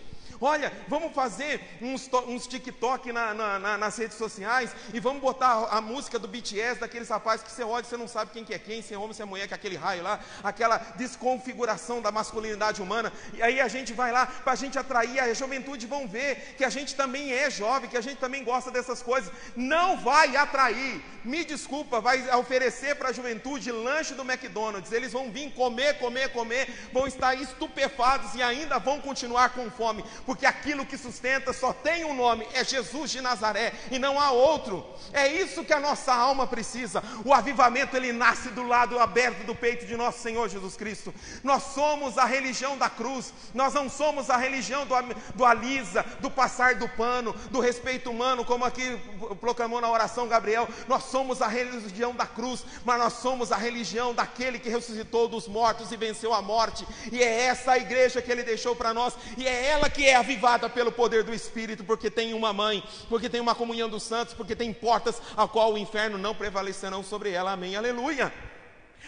Olha, 0.44 0.72
vamos 0.88 1.14
fazer 1.14 1.60
uns, 1.80 2.10
uns 2.26 2.48
TikTok 2.48 3.12
na, 3.12 3.32
na, 3.32 3.58
na, 3.60 3.78
nas 3.78 3.96
redes 3.96 4.16
sociais 4.16 4.74
e 4.92 4.98
vamos 4.98 5.22
botar 5.22 5.68
a, 5.70 5.80
música 5.80 6.18
do 6.18 6.26
BTS, 6.26 6.80
daqueles 6.80 7.08
rapazes 7.08 7.44
que 7.44 7.52
você 7.52 7.62
olha 7.62 7.84
e 7.84 7.86
você 7.86 7.96
não 7.96 8.08
sabe 8.08 8.32
quem 8.32 8.44
que 8.44 8.52
é 8.52 8.58
quem, 8.58 8.82
se 8.82 8.92
é 8.92 8.98
homem, 8.98 9.12
se 9.12 9.22
é 9.22 9.24
mulher, 9.24 9.46
que 9.46 9.54
é 9.54 9.56
aquele 9.56 9.76
raio 9.76 10.02
lá, 10.02 10.18
aquela 10.42 10.78
desconfiguração 10.96 12.02
da 12.02 12.10
masculinidade 12.10 12.82
humana. 12.82 13.12
E 13.34 13.40
aí 13.40 13.60
a 13.60 13.68
gente 13.68 13.92
vai 13.92 14.10
lá 14.10 14.26
para 14.26 14.54
a 14.54 14.56
gente 14.56 14.76
atrair, 14.76 15.20
a 15.20 15.32
juventude 15.32 15.86
vão 15.86 16.08
ver 16.08 16.56
que 16.58 16.64
a 16.64 16.70
gente 16.70 16.96
também 16.96 17.32
é 17.32 17.48
jovem, 17.48 17.88
que 17.88 17.96
a 17.96 18.00
gente 18.00 18.16
também 18.16 18.42
gosta 18.42 18.68
dessas 18.68 19.00
coisas. 19.00 19.32
Não 19.54 19.96
vai 19.98 20.34
atrair, 20.34 21.00
me 21.24 21.44
desculpa, 21.44 22.00
vai 22.00 22.28
oferecer 22.34 22.96
para 22.96 23.10
a 23.10 23.12
juventude 23.12 23.70
lanche 23.70 24.12
do 24.14 24.28
McDonald's. 24.28 24.90
Eles 24.90 25.12
vão 25.12 25.30
vir 25.30 25.52
comer, 25.52 26.00
comer, 26.00 26.30
comer, 26.30 26.90
vão 26.92 27.06
estar 27.06 27.32
estupefados 27.36 28.34
e 28.34 28.42
ainda 28.42 28.80
vão 28.80 29.00
continuar 29.00 29.50
com 29.50 29.70
fome 29.70 30.02
porque 30.32 30.46
aquilo 30.46 30.86
que 30.86 30.96
sustenta 30.96 31.52
só 31.52 31.74
tem 31.74 32.06
um 32.06 32.14
nome, 32.14 32.48
é 32.54 32.64
Jesus 32.64 33.10
de 33.10 33.20
Nazaré 33.20 33.70
e 33.90 33.98
não 33.98 34.18
há 34.18 34.30
outro. 34.30 34.82
É 35.12 35.28
isso 35.28 35.62
que 35.62 35.74
a 35.74 35.78
nossa 35.78 36.10
alma 36.10 36.46
precisa. 36.46 37.04
O 37.22 37.34
avivamento 37.34 37.94
ele 37.98 38.14
nasce 38.14 38.48
do 38.48 38.66
lado 38.66 38.98
aberto 38.98 39.44
do 39.44 39.54
peito 39.54 39.84
de 39.84 39.94
nosso 39.94 40.20
Senhor 40.20 40.48
Jesus 40.48 40.74
Cristo. 40.74 41.12
Nós 41.44 41.64
somos 41.64 42.16
a 42.16 42.24
religião 42.24 42.78
da 42.78 42.88
cruz, 42.88 43.30
nós 43.52 43.74
não 43.74 43.90
somos 43.90 44.30
a 44.30 44.38
religião 44.38 44.86
do, 44.86 44.94
do 45.34 45.44
alisa, 45.44 46.02
do 46.20 46.30
passar 46.30 46.76
do 46.76 46.88
pano, 46.88 47.34
do 47.50 47.60
respeito 47.60 48.10
humano, 48.10 48.42
como 48.42 48.64
aqui 48.64 48.98
proclamou 49.38 49.82
na 49.82 49.90
oração 49.90 50.26
Gabriel. 50.26 50.66
Nós 50.88 51.02
somos 51.04 51.42
a 51.42 51.46
religião 51.46 52.14
da 52.14 52.24
cruz, 52.24 52.64
mas 52.86 52.98
nós 52.98 53.12
somos 53.12 53.52
a 53.52 53.56
religião 53.58 54.14
daquele 54.14 54.58
que 54.58 54.70
ressuscitou 54.70 55.28
dos 55.28 55.46
mortos 55.46 55.92
e 55.92 55.96
venceu 55.98 56.32
a 56.32 56.40
morte. 56.40 56.86
E 57.12 57.22
é 57.22 57.42
essa 57.42 57.72
a 57.72 57.76
igreja 57.76 58.22
que 58.22 58.32
ele 58.32 58.42
deixou 58.42 58.74
para 58.74 58.94
nós, 58.94 59.12
e 59.36 59.46
é 59.46 59.66
ela 59.66 59.90
que 59.90 60.08
é 60.08 60.21
avivada 60.22 60.68
pelo 60.68 60.90
poder 60.90 61.22
do 61.22 61.34
Espírito, 61.34 61.84
porque 61.84 62.10
tem 62.10 62.32
uma 62.32 62.52
mãe, 62.52 62.82
porque 63.08 63.28
tem 63.28 63.40
uma 63.40 63.54
comunhão 63.54 63.88
dos 63.88 64.02
santos, 64.02 64.34
porque 64.34 64.56
tem 64.56 64.72
portas 64.72 65.20
a 65.36 65.46
qual 65.46 65.72
o 65.72 65.78
inferno 65.78 66.16
não 66.16 66.34
prevalecerão 66.34 67.02
sobre 67.02 67.30
ela. 67.30 67.52
Amém. 67.52 67.76
Aleluia. 67.76 68.32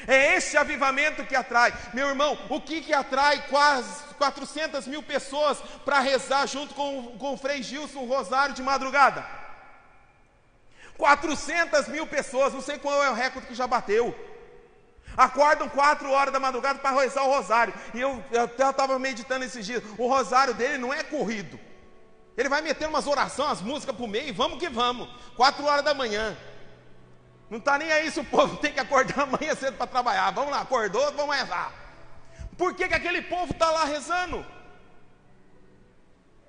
É 0.07 0.37
esse 0.37 0.57
avivamento 0.57 1.25
que 1.25 1.37
atrai. 1.37 1.73
Meu 1.95 2.09
irmão, 2.09 2.37
o 2.51 2.61
que, 2.61 2.81
que 2.81 2.93
atrai 2.93 3.47
quase 3.49 4.03
400 4.15 4.87
mil 4.87 5.03
pessoas 5.03 5.59
para 5.85 6.01
rezar 6.01 6.47
junto 6.47 6.75
com, 6.75 7.17
com 7.19 7.35
o 7.35 7.39
Frei 7.39 7.63
Gilson 7.63 8.05
Rosário 8.05 8.55
de 8.55 8.63
madrugada? 8.63 9.25
400 10.99 11.89
mil 11.89 12.07
pessoas, 12.07 12.53
não 12.53 12.61
sei 12.61 12.79
qual 12.79 13.03
é 13.03 13.11
o 13.11 13.15
recorde 13.15 13.49
que 13.49 13.55
já 13.55 13.67
bateu. 13.67 14.15
Acordam 15.17 15.69
quatro 15.69 16.11
horas 16.11 16.33
da 16.33 16.41
madrugada 16.41 16.79
para 16.79 17.01
rezar 17.01 17.23
o 17.23 17.31
rosário. 17.31 17.75
E 17.93 18.01
eu, 18.01 18.23
até 18.43 18.69
estava 18.69 18.99
meditando 18.99 19.45
esses 19.45 19.65
dias. 19.65 19.83
O 19.97 20.09
rosário 20.09 20.55
dele 20.55 20.79
não 20.79 20.93
é 20.93 21.03
corrido. 21.03 21.59
Ele 22.37 22.49
vai 22.49 22.61
meter 22.63 22.89
umas 22.89 23.07
orações, 23.07 23.51
as 23.51 23.63
músicas 23.63 23.95
para 23.95 24.05
o 24.05 24.09
meio, 24.09 24.29
e 24.29 24.33
vamos 24.33 24.59
que 24.59 24.69
vamos. 24.69 25.09
Quatro 25.37 25.65
horas 25.65 25.85
da 25.85 25.95
manhã. 25.95 26.37
Não 27.49 27.59
está 27.59 27.79
nem 27.79 27.93
aí 27.93 28.11
se 28.11 28.19
o 28.19 28.25
povo 28.25 28.57
tem 28.63 28.73
que 28.73 28.81
acordar 28.81 29.21
amanhã 29.21 29.55
cedo 29.55 29.77
para 29.77 29.87
trabalhar. 29.87 30.31
Vamos 30.33 30.51
lá, 30.51 30.63
acordou, 30.63 31.13
vamos 31.13 31.37
rezar. 31.37 31.73
Por 32.59 32.75
que, 32.75 32.89
que 32.89 32.95
aquele 32.95 33.23
povo 33.23 33.53
está 33.53 33.71
lá 33.71 33.85
rezando? 33.85 34.45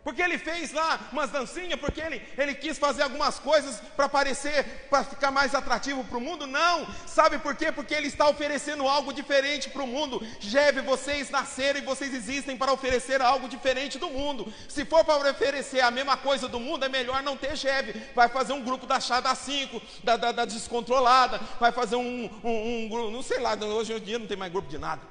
Porque 0.06 0.22
ele 0.22 0.38
fez 0.38 0.72
lá 0.72 1.00
umas 1.12 1.32
dancinhas, 1.32 1.80
porque 1.80 2.00
ele, 2.00 2.22
ele 2.38 2.54
quis 2.54 2.78
fazer 2.78 3.02
algumas 3.02 3.40
coisas 3.40 3.82
para 3.96 4.08
parecer, 4.08 4.86
para 4.88 5.04
ficar 5.04 5.32
mais 5.32 5.56
atrativo 5.56 6.04
para 6.04 6.20
o 6.20 6.22
mundo? 6.22 6.46
Não. 6.46 6.86
Sabe 7.08 7.40
por 7.40 7.56
quê? 7.56 7.72
Porque 7.72 7.96
ele 7.96 8.06
está 8.06 8.30
oferecendo 8.30 8.88
algo 8.88 9.12
diferente 9.12 9.68
para 9.68 9.82
o 9.82 9.88
mundo. 9.88 10.22
Jeve, 10.40 10.82
vocês 10.82 11.32
nasceram 11.32 11.80
e 11.80 11.84
vocês 11.84 12.14
existem 12.14 12.56
para 12.56 12.72
oferecer 12.72 13.20
algo 13.20 13.50
diferente 13.50 13.98
do 13.98 14.12
mundo. 14.12 14.54
Se 14.70 14.86
for 14.86 15.04
para 15.04 15.32
oferecer 15.32 15.82
a 15.82 15.90
mesma 15.90 16.16
coisa 16.16 16.48
do 16.48 16.60
mundo, 16.60 16.86
é 16.86 16.90
melhor 16.90 17.24
não 17.24 17.36
ter 17.36 17.56
Jeve. 17.56 18.00
Vai 18.14 18.30
fazer 18.30 18.54
um 18.54 18.62
grupo 18.62 18.86
da 18.86 19.00
chá 19.00 19.20
da 19.20 19.34
5, 19.34 19.82
da, 20.04 20.18
da, 20.18 20.32
da, 20.32 20.46
descontrolada, 20.46 21.42
vai 21.60 21.72
fazer 21.72 21.96
um, 21.96 22.30
um, 22.44 22.90
um, 22.94 23.10
não 23.10 23.24
sei 23.24 23.40
lá, 23.40 23.56
hoje 23.56 23.92
em 23.92 24.00
dia 24.00 24.20
não 24.20 24.28
tem 24.28 24.38
mais 24.38 24.52
grupo 24.52 24.70
de 24.70 24.78
nada. 24.78 25.02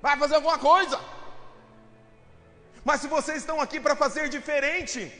Vai 0.00 0.16
fazer 0.16 0.36
alguma 0.36 0.58
coisa. 0.58 0.96
Mas 2.86 3.00
se 3.00 3.08
vocês 3.08 3.38
estão 3.38 3.60
aqui 3.60 3.80
para 3.80 3.96
fazer 3.96 4.28
diferente, 4.28 5.12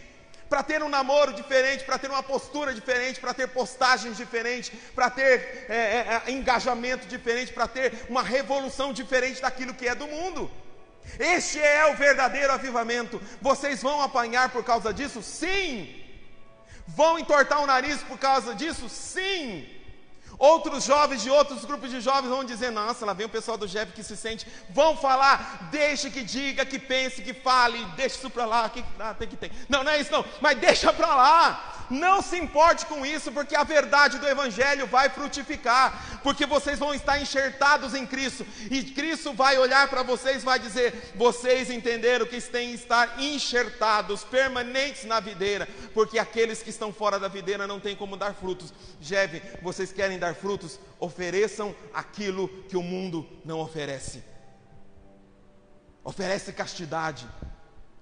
para 0.49 0.63
ter 0.63 0.85
um 0.85 0.89
namoro 0.89 1.33
diferente, 1.33 1.83
para 1.83 1.99
ter 1.99 2.09
uma 2.09 2.23
postura 2.23 2.73
diferente, 2.73 3.19
para 3.19 3.35
ter 3.35 3.49
postagens 3.49 4.17
diferentes, 4.17 4.71
para 4.95 5.11
ter 5.11 5.67
é, 5.69 5.75
é, 5.77 6.23
é, 6.27 6.31
engajamento 6.31 7.09
diferente, 7.09 7.53
para 7.53 7.67
ter 7.67 8.07
uma 8.09 8.23
revolução 8.23 8.93
diferente 8.93 9.43
daquilo 9.43 9.75
que 9.75 9.89
é 9.89 9.97
do 9.97 10.07
mundo. 10.07 10.49
Este 11.19 11.59
é 11.59 11.87
o 11.87 11.97
verdadeiro 11.97 12.53
avivamento. 12.53 13.21
Vocês 13.43 13.83
vão 13.83 14.01
apanhar 14.01 14.49
por 14.51 14.63
causa 14.63 14.95
disso? 14.95 15.21
Sim. 15.21 16.05
Vão 16.87 17.19
entortar 17.19 17.61
o 17.61 17.67
nariz 17.67 18.01
por 18.05 18.17
causa 18.17 18.55
disso? 18.55 18.89
Sim. 18.89 19.69
Outros 20.39 20.85
jovens 20.85 21.23
de 21.23 21.31
outros 21.31 21.65
grupos 21.65 21.91
de 21.91 22.01
jovens 22.01 22.29
vão 22.29 22.45
dizer: 22.45 22.71
Nossa, 22.71 23.07
lá 23.07 23.13
vem 23.13 23.27
o 23.27 23.31
pessoal 23.31 23.57
do 23.57 23.67
Jeff 23.67 23.93
que 23.93 24.03
se 24.03 24.17
sente. 24.17 24.47
Vão 24.69 24.97
falar, 24.97 25.69
deixe 25.71 26.11
que 26.11 26.23
diga, 26.23 26.65
que 26.65 26.79
pense, 26.79 27.23
que 27.23 27.33
fale, 27.33 27.83
deixe 27.97 28.17
isso 28.17 28.29
para 28.29 28.45
lá. 28.45 28.69
Que, 28.69 28.85
ah, 28.99 29.15
tem 29.15 29.29
que 29.29 29.37
ter. 29.37 29.51
Não, 29.69 29.83
não 29.83 29.93
é 29.93 30.01
isso 30.01 30.13
não, 30.13 30.25
mas 30.41 30.59
deixa 30.59 30.93
para 30.93 31.15
lá. 31.15 31.73
Não 31.89 32.21
se 32.21 32.37
importe 32.37 32.85
com 32.87 33.07
isso, 33.07 33.31
porque 33.31 33.55
a 33.55 33.63
verdade 33.63 34.19
do 34.19 34.27
Evangelho 34.27 34.87
vai 34.87 35.09
frutificar, 35.09 36.21
porque 36.23 36.45
vocês 36.45 36.79
vão 36.79 36.93
estar 36.93 37.21
enxertados 37.21 37.95
em 37.95 38.05
Cristo, 38.05 38.45
e 38.71 38.83
Cristo 38.83 39.33
vai 39.33 39.57
olhar 39.57 39.89
para 39.89 40.03
vocês 40.03 40.43
e 40.43 40.45
vai 40.45 40.59
dizer: 40.59 41.13
Vocês 41.15 41.71
entenderam 41.71 42.27
que 42.27 42.41
têm 42.41 42.71
que 42.71 42.75
estar 42.75 43.21
enxertados, 43.21 44.25
permanentes 44.25 45.05
na 45.05 45.21
videira, 45.21 45.69
porque 45.95 46.19
aqueles 46.19 46.63
que 46.63 46.71
estão 46.71 46.93
fora 46.93 47.19
da 47.19 47.29
videira 47.29 47.67
não 47.67 47.81
têm 47.81 47.97
como 47.97 48.17
dar 48.17 48.35
frutos. 48.35 48.73
Jeve, 49.01 49.43
vocês 49.63 49.93
querem 49.93 50.19
dar 50.19 50.26
frutos? 50.35 50.79
Ofereçam 50.99 51.75
aquilo 51.93 52.49
que 52.65 52.77
o 52.77 52.83
mundo 52.83 53.27
não 53.45 53.61
oferece. 53.61 54.23
Oferece 56.03 56.53
castidade, 56.53 57.27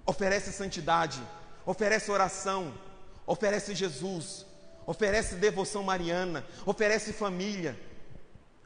oferece 0.05 0.51
santidade, 0.51 1.21
oferece 1.65 2.11
oração, 2.11 2.73
oferece 3.25 3.73
Jesus, 3.73 4.45
oferece 4.85 5.35
devoção 5.35 5.81
mariana, 5.83 6.45
oferece 6.65 7.11
família, 7.11 7.77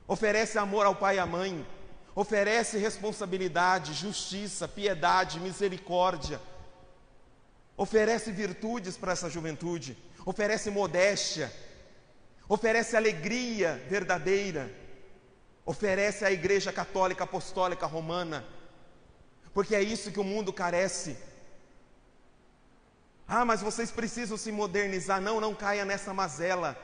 oferece 0.07 0.57
amor 0.57 0.85
ao 0.85 0.95
pai 0.95 1.15
e 1.15 1.19
à 1.19 1.25
mãe, 1.25 1.65
oferece 2.13 2.77
responsabilidade, 2.77 3.93
justiça, 3.93 4.67
piedade, 4.67 5.39
misericórdia, 5.39 6.41
oferece 7.77 8.31
virtudes 8.31 8.97
para 8.97 9.13
essa 9.13 9.29
juventude, 9.29 9.97
oferece 10.25 10.69
modéstia, 10.69 11.49
oferece 12.49 12.97
alegria 12.97 13.81
verdadeira, 13.87 14.69
oferece 15.65 16.25
a 16.25 16.31
Igreja 16.31 16.73
Católica 16.73 17.23
Apostólica 17.23 17.85
Romana, 17.85 18.45
porque 19.53 19.73
é 19.73 19.81
isso 19.81 20.11
que 20.11 20.19
o 20.19 20.23
mundo 20.25 20.51
carece 20.51 21.15
ah, 23.31 23.45
mas 23.45 23.61
vocês 23.61 23.91
precisam 23.91 24.35
se 24.35 24.51
modernizar. 24.51 25.21
Não, 25.21 25.39
não 25.39 25.53
caia 25.53 25.85
nessa 25.85 26.11
mazela. 26.11 26.75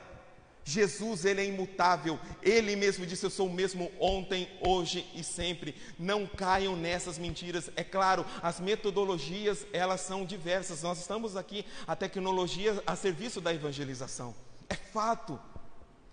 Jesus, 0.64 1.26
ele 1.26 1.42
é 1.42 1.46
imutável. 1.46 2.20
Ele 2.44 2.76
mesmo 2.76 3.04
disse: 3.04 3.26
Eu 3.26 3.32
sou 3.32 3.48
o 3.48 3.54
mesmo 3.54 3.92
ontem, 4.00 4.48
hoje 4.62 5.10
e 5.16 5.24
sempre. 5.24 5.76
Não 5.98 6.28
caiam 6.28 6.76
nessas 6.76 7.18
mentiras. 7.18 7.72
É 7.76 7.84
claro, 7.84 8.24
as 8.44 8.60
metodologias, 8.60 9.66
elas 9.74 10.02
são 10.02 10.24
diversas. 10.24 10.84
Nós 10.84 11.00
estamos 11.00 11.36
aqui, 11.36 11.66
a 11.88 11.96
tecnologia 11.96 12.80
a 12.86 12.96
serviço 12.96 13.42
da 13.42 13.52
evangelização. 13.52 14.36
É 14.70 14.76
fato. 14.76 15.40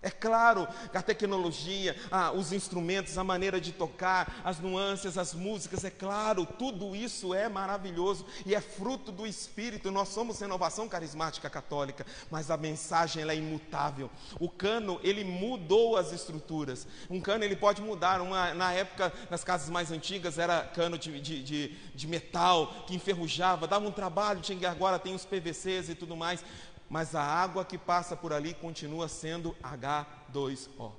É 0.03 0.11
claro 0.11 0.67
a 0.93 1.01
tecnologia, 1.01 1.97
ah, 2.11 2.33
os 2.33 2.53
instrumentos, 2.53 3.17
a 3.17 3.23
maneira 3.23 3.61
de 3.61 3.71
tocar, 3.71 4.41
as 4.45 4.59
nuances, 4.59 5.17
as 5.17 5.33
músicas, 5.33 5.85
é 5.85 5.91
claro, 5.91 6.45
tudo 6.45 6.97
isso 6.97 7.33
é 7.33 7.49
maravilhoso 7.49 8.27
e 8.45 8.53
é 8.53 8.61
fruto 8.61 9.13
do 9.13 9.25
Espírito. 9.25 9.93
Nós 9.93 10.09
somos 10.09 10.41
renovação 10.41 10.89
carismática 10.89 11.49
católica, 11.49 12.05
mas 12.31 12.51
a 12.51 12.57
mensagem 12.57 13.23
é 13.23 13.37
imutável. 13.37 14.11
O 14.41 14.49
cano 14.49 14.99
ele 15.05 15.23
mudou 15.23 15.97
as 15.97 16.13
estruturas. 16.13 16.87
Um 17.09 17.21
cano 17.21 17.45
ele 17.45 17.55
pode 17.55 17.81
mudar. 17.81 18.21
Uma, 18.21 18.53
na 18.55 18.73
época, 18.73 19.13
nas 19.31 19.45
casas 19.45 19.71
mais 19.71 19.93
antigas 19.93 20.37
era 20.37 20.63
cano 20.63 20.99
de, 20.99 21.21
de, 21.21 21.43
de, 21.43 21.69
de 21.95 22.09
metal 22.09 22.85
que 22.89 22.97
enferrujava, 22.97 23.69
dava 23.69 23.87
um 23.87 23.93
trabalho. 23.93 24.41
Tinha, 24.41 24.69
agora 24.69 24.99
tem 24.99 25.15
os 25.15 25.25
PVCs 25.25 25.91
e 25.91 25.95
tudo 25.95 26.17
mais 26.17 26.45
mas 26.93 27.15
a 27.15 27.23
água 27.23 27.65
que 27.65 27.79
passa 27.79 28.15
por 28.15 28.35
ali 28.35 28.53
continua 28.53 29.09
sendo 29.09 29.57
H2O. 29.63 30.93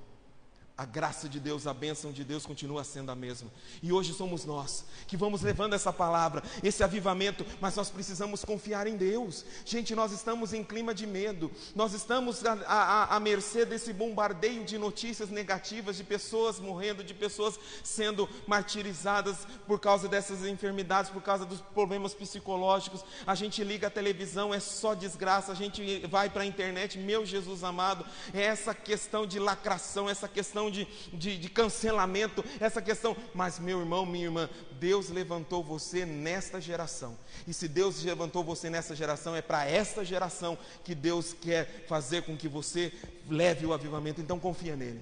A 0.76 0.84
graça 0.84 1.28
de 1.28 1.38
Deus, 1.38 1.68
a 1.68 1.72
bênção 1.72 2.10
de 2.10 2.24
Deus 2.24 2.44
continua 2.44 2.82
sendo 2.82 3.12
a 3.12 3.14
mesma. 3.14 3.48
E 3.80 3.92
hoje 3.92 4.12
somos 4.12 4.44
nós 4.44 4.84
que 5.06 5.16
vamos 5.16 5.40
levando 5.40 5.72
essa 5.72 5.92
palavra, 5.92 6.42
esse 6.64 6.82
avivamento, 6.82 7.46
mas 7.60 7.76
nós 7.76 7.90
precisamos 7.90 8.44
confiar 8.44 8.88
em 8.88 8.96
Deus. 8.96 9.44
Gente, 9.64 9.94
nós 9.94 10.10
estamos 10.10 10.52
em 10.52 10.64
clima 10.64 10.92
de 10.92 11.06
medo, 11.06 11.48
nós 11.76 11.92
estamos 11.92 12.42
à, 12.44 13.20
mercê 13.20 13.64
desse 13.64 13.92
bombardeio 13.92 14.64
de 14.64 14.76
notícias 14.76 15.30
negativas, 15.30 15.96
de 15.96 16.02
pessoas 16.02 16.58
morrendo, 16.58 17.04
de 17.04 17.14
pessoas 17.14 17.56
sendo 17.84 18.28
martirizadas 18.44 19.46
por 19.68 19.78
causa 19.78 20.08
dessas 20.08 20.44
enfermidades, 20.44 21.08
por 21.08 21.22
causa 21.22 21.46
dos 21.46 21.60
problemas 21.60 22.14
psicológicos. 22.14 23.04
A 23.24 23.36
gente 23.36 23.62
liga 23.62 23.86
a 23.86 23.90
televisão, 23.90 24.52
é 24.52 24.58
só 24.58 24.92
desgraça, 24.92 25.52
a 25.52 25.54
gente 25.54 26.04
vai 26.08 26.28
para 26.28 26.42
a 26.42 26.46
internet, 26.46 26.98
meu 26.98 27.24
Jesus 27.24 27.62
amado, 27.62 28.04
é 28.32 28.42
essa 28.42 28.74
questão 28.74 29.24
de 29.24 29.38
lacração, 29.38 30.10
essa 30.10 30.26
questão 30.26 30.63
questão 30.64 30.70
de, 30.70 30.86
de, 31.12 31.38
de 31.38 31.48
cancelamento, 31.48 32.44
essa 32.60 32.80
questão. 32.80 33.16
Mas, 33.34 33.58
meu 33.58 33.80
irmão, 33.80 34.06
minha 34.06 34.24
irmã, 34.24 34.48
Deus 34.78 35.08
levantou 35.08 35.62
você 35.62 36.04
nesta 36.04 36.60
geração. 36.60 37.16
E 37.46 37.52
se 37.52 37.68
Deus 37.68 38.02
levantou 38.02 38.44
você 38.44 38.70
nessa 38.70 38.94
geração, 38.94 39.34
é 39.34 39.42
para 39.42 39.66
esta 39.66 40.04
geração 40.04 40.58
que 40.84 40.94
Deus 40.94 41.32
quer 41.32 41.84
fazer 41.88 42.22
com 42.22 42.36
que 42.36 42.48
você 42.48 42.92
leve 43.28 43.66
o 43.66 43.72
avivamento. 43.72 44.20
Então, 44.20 44.38
confia 44.38 44.76
nele. 44.76 45.00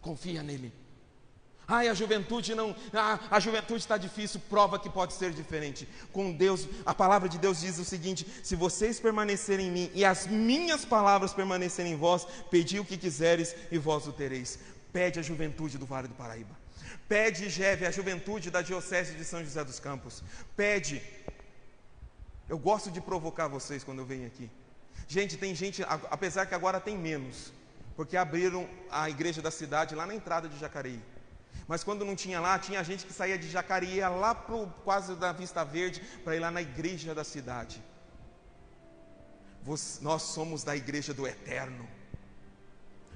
Confia 0.00 0.42
nele. 0.42 0.72
Ai, 1.66 1.88
a 1.88 1.94
juventude 1.94 2.54
não, 2.54 2.76
ah, 2.92 3.18
a 3.30 3.40
juventude 3.40 3.80
está 3.80 3.96
difícil, 3.96 4.40
prova 4.50 4.78
que 4.78 4.90
pode 4.90 5.14
ser 5.14 5.32
diferente. 5.32 5.88
Com 6.12 6.30
Deus, 6.30 6.68
a 6.84 6.94
palavra 6.94 7.28
de 7.28 7.38
Deus 7.38 7.60
diz 7.60 7.78
o 7.78 7.84
seguinte: 7.84 8.26
se 8.42 8.54
vocês 8.54 9.00
permanecerem 9.00 9.68
em 9.68 9.70
mim 9.70 9.90
e 9.94 10.04
as 10.04 10.26
minhas 10.26 10.84
palavras 10.84 11.32
permanecerem 11.32 11.92
em 11.92 11.96
vós, 11.96 12.26
pedi 12.50 12.78
o 12.78 12.84
que 12.84 12.98
quiseres 12.98 13.56
e 13.70 13.78
vós 13.78 14.06
o 14.06 14.12
tereis. 14.12 14.58
Pede 14.92 15.18
a 15.18 15.22
juventude 15.22 15.78
do 15.78 15.86
Vale 15.86 16.08
do 16.08 16.14
Paraíba. 16.14 16.54
Pede, 17.08 17.48
Jeve, 17.48 17.86
a 17.86 17.90
juventude 17.90 18.50
da 18.50 18.62
Diocese 18.62 19.14
de 19.14 19.24
São 19.24 19.42
José 19.42 19.64
dos 19.64 19.80
Campos. 19.80 20.22
Pede. 20.56 21.02
Eu 22.48 22.58
gosto 22.58 22.90
de 22.90 23.00
provocar 23.00 23.48
vocês 23.48 23.82
quando 23.82 24.00
eu 24.00 24.06
venho 24.06 24.26
aqui. 24.26 24.50
Gente, 25.08 25.36
tem 25.36 25.54
gente, 25.54 25.82
apesar 26.10 26.46
que 26.46 26.54
agora 26.54 26.78
tem 26.78 26.96
menos, 26.96 27.52
porque 27.96 28.16
abriram 28.16 28.68
a 28.90 29.08
igreja 29.08 29.40
da 29.40 29.50
cidade 29.50 29.94
lá 29.94 30.06
na 30.06 30.14
entrada 30.14 30.48
de 30.48 30.58
Jacareí. 30.58 31.00
Mas 31.66 31.82
quando 31.82 32.04
não 32.04 32.14
tinha 32.14 32.40
lá, 32.40 32.58
tinha 32.58 32.82
gente 32.84 33.06
que 33.06 33.12
saía 33.12 33.38
de 33.38 33.48
Jacareí 33.48 34.00
lá 34.00 34.34
pro, 34.34 34.66
quase 34.84 35.14
da 35.14 35.32
Vista 35.32 35.64
Verde 35.64 36.00
para 36.22 36.36
ir 36.36 36.40
lá 36.40 36.50
na 36.50 36.60
igreja 36.60 37.14
da 37.14 37.24
cidade. 37.24 37.82
nós 40.00 40.22
somos 40.22 40.62
da 40.62 40.76
igreja 40.76 41.14
do 41.14 41.26
eterno. 41.26 41.88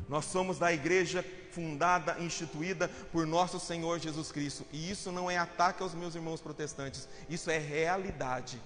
Nós 0.08 0.24
somos 0.24 0.58
da 0.58 0.72
igreja 0.72 1.22
fundada, 1.52 2.18
instituída 2.20 2.88
por 3.12 3.26
nosso 3.26 3.60
Senhor 3.60 3.98
Jesus 3.98 4.32
Cristo. 4.32 4.64
E 4.72 4.90
isso 4.90 5.12
não 5.12 5.30
é 5.30 5.36
ataque 5.36 5.82
aos 5.82 5.94
meus 5.94 6.14
irmãos 6.14 6.40
protestantes, 6.40 7.08
isso 7.28 7.50
é 7.50 7.58
realidade. 7.58 8.60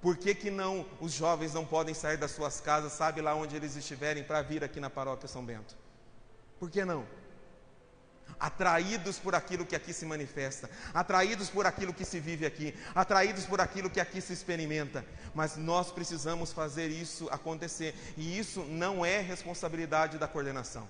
Por 0.00 0.16
que, 0.16 0.34
que 0.34 0.50
não 0.50 0.84
os 1.00 1.12
jovens 1.12 1.54
não 1.54 1.64
podem 1.64 1.94
sair 1.94 2.16
das 2.16 2.32
suas 2.32 2.60
casas, 2.60 2.92
sabe 2.92 3.20
lá 3.20 3.34
onde 3.34 3.54
eles 3.54 3.76
estiverem, 3.76 4.24
para 4.24 4.42
vir 4.42 4.62
aqui 4.62 4.80
na 4.80 4.90
paróquia 4.90 5.28
São 5.28 5.44
Bento? 5.44 5.76
Por 6.62 6.70
que 6.70 6.84
não? 6.84 7.04
Atraídos 8.38 9.18
por 9.18 9.34
aquilo 9.34 9.66
que 9.66 9.74
aqui 9.74 9.92
se 9.92 10.06
manifesta, 10.06 10.70
atraídos 10.94 11.50
por 11.50 11.66
aquilo 11.66 11.92
que 11.92 12.04
se 12.04 12.20
vive 12.20 12.46
aqui, 12.46 12.72
atraídos 12.94 13.44
por 13.46 13.60
aquilo 13.60 13.90
que 13.90 13.98
aqui 13.98 14.20
se 14.20 14.32
experimenta, 14.32 15.04
mas 15.34 15.56
nós 15.56 15.90
precisamos 15.90 16.52
fazer 16.52 16.86
isso 16.86 17.28
acontecer, 17.32 17.96
e 18.16 18.38
isso 18.38 18.62
não 18.62 19.04
é 19.04 19.20
responsabilidade 19.20 20.18
da 20.18 20.28
coordenação. 20.28 20.86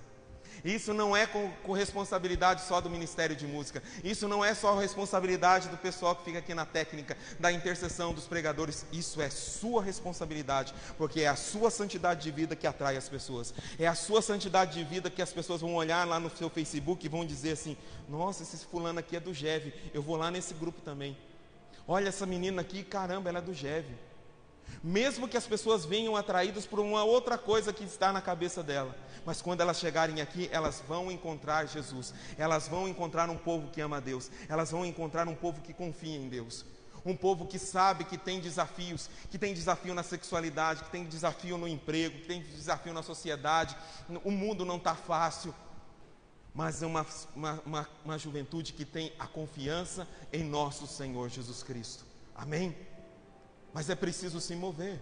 Isso 0.63 0.93
não 0.93 1.15
é 1.15 1.25
com, 1.25 1.49
com, 1.63 1.73
responsabilidade 1.73 2.63
só 2.63 2.79
do 2.79 2.89
Ministério 2.89 3.35
de 3.35 3.45
Música. 3.45 3.81
Isso 4.03 4.27
não 4.27 4.43
é 4.43 4.53
só 4.53 4.77
responsabilidade 4.77 5.69
do 5.69 5.77
pessoal 5.77 6.15
que 6.15 6.23
fica 6.23 6.39
aqui 6.39 6.53
na 6.53 6.65
técnica, 6.65 7.17
da 7.39 7.51
intercessão 7.51 8.13
dos 8.13 8.25
pregadores. 8.25 8.85
Isso 8.91 9.21
é 9.21 9.29
sua 9.29 9.83
responsabilidade, 9.83 10.73
porque 10.97 11.21
é 11.21 11.27
a 11.27 11.35
sua 11.35 11.69
santidade 11.69 12.23
de 12.23 12.31
vida 12.31 12.55
que 12.55 12.67
atrai 12.67 12.97
as 12.97 13.09
pessoas. 13.09 13.53
É 13.77 13.87
a 13.87 13.95
sua 13.95 14.21
santidade 14.21 14.73
de 14.73 14.83
vida 14.83 15.09
que 15.09 15.21
as 15.21 15.31
pessoas 15.31 15.61
vão 15.61 15.75
olhar 15.75 16.07
lá 16.07 16.19
no 16.19 16.29
seu 16.29 16.49
Facebook 16.49 17.05
e 17.05 17.09
vão 17.09 17.25
dizer 17.25 17.51
assim: 17.51 17.77
Nossa, 18.07 18.43
esse 18.43 18.65
fulano 18.65 18.99
aqui 18.99 19.15
é 19.15 19.19
do 19.19 19.33
GEV. 19.33 19.73
Eu 19.93 20.01
vou 20.01 20.15
lá 20.15 20.31
nesse 20.31 20.53
grupo 20.53 20.81
também. 20.81 21.17
Olha 21.87 22.07
essa 22.09 22.25
menina 22.25 22.61
aqui, 22.61 22.83
caramba, 22.83 23.29
ela 23.29 23.39
é 23.39 23.41
do 23.41 23.53
GEV. 23.53 23.85
Mesmo 24.83 25.27
que 25.27 25.37
as 25.37 25.47
pessoas 25.47 25.85
venham 25.85 26.15
atraídas 26.15 26.65
por 26.65 26.79
uma 26.79 27.03
outra 27.03 27.37
coisa 27.37 27.71
que 27.71 27.83
está 27.83 28.11
na 28.11 28.21
cabeça 28.21 28.61
dela 28.61 28.95
mas 29.25 29.41
quando 29.41 29.61
elas 29.61 29.79
chegarem 29.79 30.21
aqui, 30.21 30.49
elas 30.51 30.83
vão 30.87 31.11
encontrar 31.11 31.65
Jesus, 31.67 32.13
elas 32.37 32.67
vão 32.67 32.87
encontrar 32.87 33.29
um 33.29 33.37
povo 33.37 33.69
que 33.69 33.81
ama 33.81 33.97
a 33.97 33.99
Deus, 33.99 34.29
elas 34.49 34.71
vão 34.71 34.85
encontrar 34.85 35.27
um 35.27 35.35
povo 35.35 35.61
que 35.61 35.73
confia 35.73 36.15
em 36.15 36.27
Deus. 36.27 36.65
Um 37.05 37.15
povo 37.17 37.45
que 37.45 37.59
sabe 37.59 38.05
que 38.05 38.17
tem 38.17 38.39
desafios, 38.39 39.09
que 39.29 39.37
tem 39.37 39.53
desafio 39.53 39.93
na 39.93 40.03
sexualidade, 40.03 40.83
que 40.85 40.89
tem 40.89 41.05
desafio 41.05 41.57
no 41.57 41.67
emprego, 41.67 42.19
que 42.19 42.27
tem 42.27 42.41
desafio 42.41 42.93
na 42.93 43.03
sociedade. 43.03 43.75
O 44.23 44.31
mundo 44.31 44.63
não 44.63 44.77
está 44.77 44.95
fácil, 44.95 45.53
mas 46.53 46.81
é 46.81 46.85
uma, 46.85 47.05
uma, 47.35 47.61
uma, 47.65 47.89
uma, 48.05 48.17
juventude 48.17 48.71
que 48.71 48.85
tem 48.85 49.11
a 49.19 49.27
confiança 49.27 50.07
em 50.31 50.45
nosso 50.45 50.87
Senhor 50.87 51.27
Jesus 51.27 51.61
Cristo. 51.61 52.05
Amém? 52.33 52.73
Mas 53.73 53.89
é 53.89 53.95
preciso 53.95 54.39
se 54.39 54.55
mover. 54.55 55.01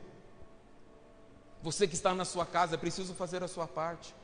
Você 1.61 1.87
que 1.87 1.93
está 1.93 2.15
na 2.15 2.25
sua 2.25 2.45
casa, 2.45 2.75
é 2.75 2.77
preciso 2.77 3.13
fazer 3.13 3.43
a 3.43 3.47
sua 3.47 3.67
parte. 3.67 4.15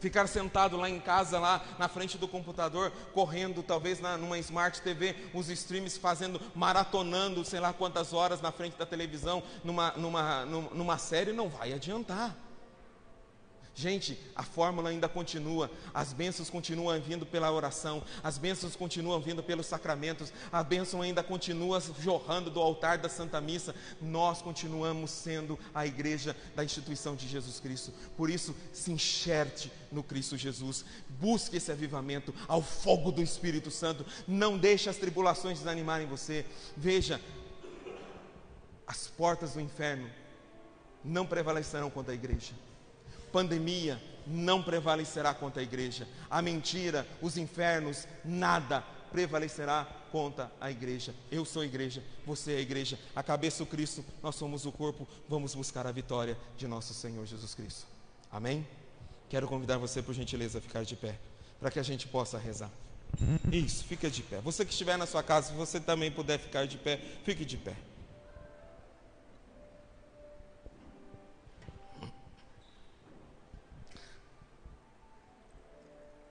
Ficar 0.00 0.28
sentado 0.28 0.76
lá 0.76 0.88
em 0.88 1.00
casa, 1.00 1.40
lá 1.40 1.64
na 1.76 1.88
frente 1.88 2.16
do 2.16 2.28
computador, 2.28 2.92
correndo, 3.12 3.64
talvez 3.64 3.98
na, 3.98 4.16
numa 4.16 4.38
Smart 4.38 4.80
TV, 4.80 5.16
os 5.34 5.48
streams 5.48 5.98
fazendo, 5.98 6.40
maratonando, 6.54 7.44
sei 7.44 7.58
lá 7.58 7.72
quantas 7.72 8.12
horas 8.12 8.40
na 8.40 8.52
frente 8.52 8.76
da 8.78 8.86
televisão, 8.86 9.42
numa, 9.64 9.90
numa, 9.92 10.44
numa 10.44 10.98
série, 10.98 11.32
não 11.32 11.48
vai 11.48 11.72
adiantar. 11.72 12.36
Gente, 13.78 14.18
a 14.34 14.42
fórmula 14.42 14.90
ainda 14.90 15.08
continua, 15.08 15.70
as 15.94 16.12
bênçãos 16.12 16.50
continuam 16.50 17.00
vindo 17.00 17.24
pela 17.24 17.52
oração, 17.52 18.02
as 18.24 18.36
bênçãos 18.36 18.74
continuam 18.74 19.20
vindo 19.20 19.40
pelos 19.40 19.66
sacramentos, 19.66 20.32
a 20.50 20.64
bênção 20.64 21.00
ainda 21.00 21.22
continua 21.22 21.80
jorrando 22.00 22.50
do 22.50 22.58
altar 22.58 22.98
da 22.98 23.08
Santa 23.08 23.40
Missa. 23.40 23.72
Nós 24.02 24.42
continuamos 24.42 25.12
sendo 25.12 25.56
a 25.72 25.86
igreja 25.86 26.34
da 26.56 26.64
instituição 26.64 27.14
de 27.14 27.28
Jesus 27.28 27.60
Cristo. 27.60 27.92
Por 28.16 28.28
isso, 28.28 28.52
se 28.72 28.90
enxerte 28.90 29.70
no 29.92 30.02
Cristo 30.02 30.36
Jesus, 30.36 30.84
busque 31.10 31.58
esse 31.58 31.70
avivamento 31.70 32.34
ao 32.48 32.60
fogo 32.60 33.12
do 33.12 33.22
Espírito 33.22 33.70
Santo, 33.70 34.04
não 34.26 34.58
deixe 34.58 34.90
as 34.90 34.96
tribulações 34.96 35.58
desanimarem 35.58 36.08
você. 36.08 36.44
Veja, 36.76 37.20
as 38.88 39.06
portas 39.06 39.52
do 39.52 39.60
inferno 39.60 40.10
não 41.04 41.24
prevalecerão 41.24 41.88
contra 41.90 42.10
a 42.10 42.16
igreja 42.16 42.54
pandemia 43.32 44.00
não 44.26 44.62
prevalecerá 44.62 45.32
contra 45.32 45.60
a 45.60 45.64
igreja. 45.64 46.06
A 46.30 46.42
mentira, 46.42 47.06
os 47.20 47.36
infernos, 47.36 48.06
nada 48.24 48.84
prevalecerá 49.10 49.86
contra 50.12 50.50
a 50.60 50.70
igreja. 50.70 51.14
Eu 51.30 51.44
sou 51.44 51.62
a 51.62 51.64
igreja, 51.64 52.02
você 52.26 52.52
é 52.52 52.56
a 52.56 52.60
igreja, 52.60 52.98
a 53.14 53.22
cabeça 53.22 53.62
o 53.62 53.66
Cristo, 53.66 54.04
nós 54.22 54.34
somos 54.34 54.66
o 54.66 54.72
corpo. 54.72 55.06
Vamos 55.28 55.54
buscar 55.54 55.86
a 55.86 55.92
vitória 55.92 56.36
de 56.56 56.66
nosso 56.66 56.94
Senhor 56.94 57.24
Jesus 57.26 57.54
Cristo. 57.54 57.86
Amém? 58.30 58.66
Quero 59.28 59.46
convidar 59.46 59.78
você, 59.78 60.02
por 60.02 60.14
gentileza, 60.14 60.58
a 60.58 60.60
ficar 60.60 60.84
de 60.84 60.96
pé, 60.96 61.18
para 61.60 61.70
que 61.70 61.78
a 61.78 61.82
gente 61.82 62.06
possa 62.06 62.38
rezar. 62.38 62.70
Isso, 63.50 63.84
fica 63.84 64.10
de 64.10 64.22
pé. 64.22 64.40
Você 64.40 64.64
que 64.64 64.70
estiver 64.70 64.96
na 64.96 65.06
sua 65.06 65.22
casa, 65.22 65.48
se 65.48 65.54
você 65.54 65.80
também 65.80 66.10
puder 66.10 66.38
ficar 66.38 66.66
de 66.66 66.76
pé, 66.76 67.00
fique 67.24 67.44
de 67.44 67.56
pé. 67.56 67.74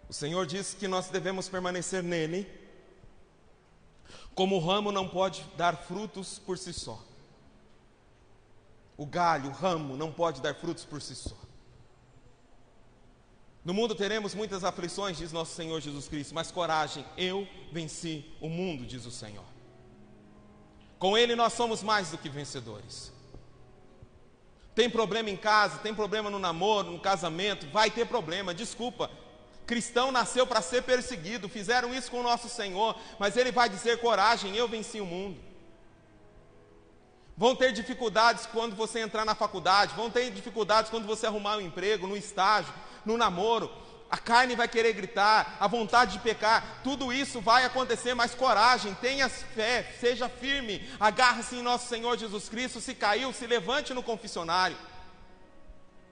O 0.10 0.13
Senhor 0.13 0.46
disse 0.46 0.76
que 0.76 0.88
nós 0.88 1.10
devemos 1.10 1.50
permanecer 1.50 2.02
nele, 2.02 2.50
como 4.34 4.56
o 4.56 4.60
ramo 4.60 4.91
não 4.91 5.08
pode 5.08 5.43
dar 5.58 5.76
frutos 5.76 6.39
por 6.39 6.58
si 6.58 6.72
só. 6.72 7.04
O 8.96 9.06
galho, 9.06 9.50
o 9.50 9.54
ramo, 9.54 9.98
não 9.98 10.12
pode 10.12 10.41
dar 10.41 10.56
frutos 10.56 10.86
por 10.86 11.02
si 11.02 11.15
só. 11.15 11.36
No 13.65 13.74
mundo 13.74 13.93
teremos 13.93 14.34
muitas 14.34 14.63
aflições, 14.63 15.17
diz 15.17 15.34
nosso 15.34 15.54
Senhor 15.54 15.82
Jesus 15.82 16.08
Cristo, 16.08 16.34
mas 16.34 16.52
coragem, 16.52 17.06
eu 17.17 17.46
venci 17.72 18.24
o 18.39 18.48
mundo, 18.48 18.86
diz 18.86 19.06
o 19.06 19.12
Senhor. 19.12 19.43
Com 20.98 21.17
Ele 21.17 21.36
nós 21.36 21.52
somos 21.52 21.84
mais 21.84 22.12
do 22.12 22.17
que 22.17 22.30
vencedores. 22.30 23.12
Tem 24.74 24.89
problema 24.89 25.30
em 25.30 25.36
casa, 25.36 25.80
tem 25.80 25.93
problema 25.93 26.30
no 26.30 26.39
namoro, 26.39 26.91
no 26.91 27.00
casamento, 27.00 27.67
vai 27.72 27.91
ter 27.91 28.06
problema, 28.06 28.54
desculpa, 28.54 29.12
Cristão 29.67 30.13
nasceu 30.13 30.47
para 30.47 30.62
ser 30.62 30.84
perseguido, 30.84 31.49
fizeram 31.49 31.93
isso 31.93 32.10
com 32.10 32.21
o 32.21 32.23
nosso 32.23 32.47
Senhor, 32.47 32.97
mas 33.19 33.36
ele 33.36 33.51
vai 33.51 33.67
dizer: 33.67 33.99
coragem, 33.99 34.56
eu 34.56 34.65
venci 34.65 35.01
o 35.01 35.06
mundo. 35.06 35.38
Vão 37.36 37.53
ter 37.53 37.73
dificuldades 37.73 38.45
quando 38.47 38.77
você 38.77 39.01
entrar 39.01 39.25
na 39.25 39.36
faculdade, 39.36 39.93
vão 39.93 40.10
ter 40.10 40.32
dificuldades 40.32 40.89
quando 40.89 41.06
você 41.06 41.27
arrumar 41.27 41.58
um 41.58 41.62
emprego, 41.62 42.08
no 42.08 42.15
estágio, 42.15 42.73
no 43.06 43.17
namoro. 43.17 43.69
A 44.10 44.17
carne 44.17 44.56
vai 44.56 44.69
querer 44.69 44.93
gritar, 44.93 45.58
a 45.60 45.67
vontade 45.67 46.13
de 46.13 46.19
pecar, 46.19 46.80
tudo 46.82 47.12
isso 47.12 47.41
vai 47.41 47.65
acontecer, 47.65 48.13
mas 48.13 48.34
coragem, 48.34 48.93
tenha 48.95 49.27
fé, 49.27 49.93
seja 49.99 50.30
firme, 50.30 50.89
agarre-se 50.97 51.58
em 51.58 51.62
nosso 51.62 51.89
Senhor 51.89 52.17
Jesus 52.17 52.47
Cristo. 52.47 52.80
Se 52.80 52.95
caiu, 52.95 53.34
se 53.34 53.45
levante 53.45 53.93
no 53.93 54.01
confessionário. 54.01 54.77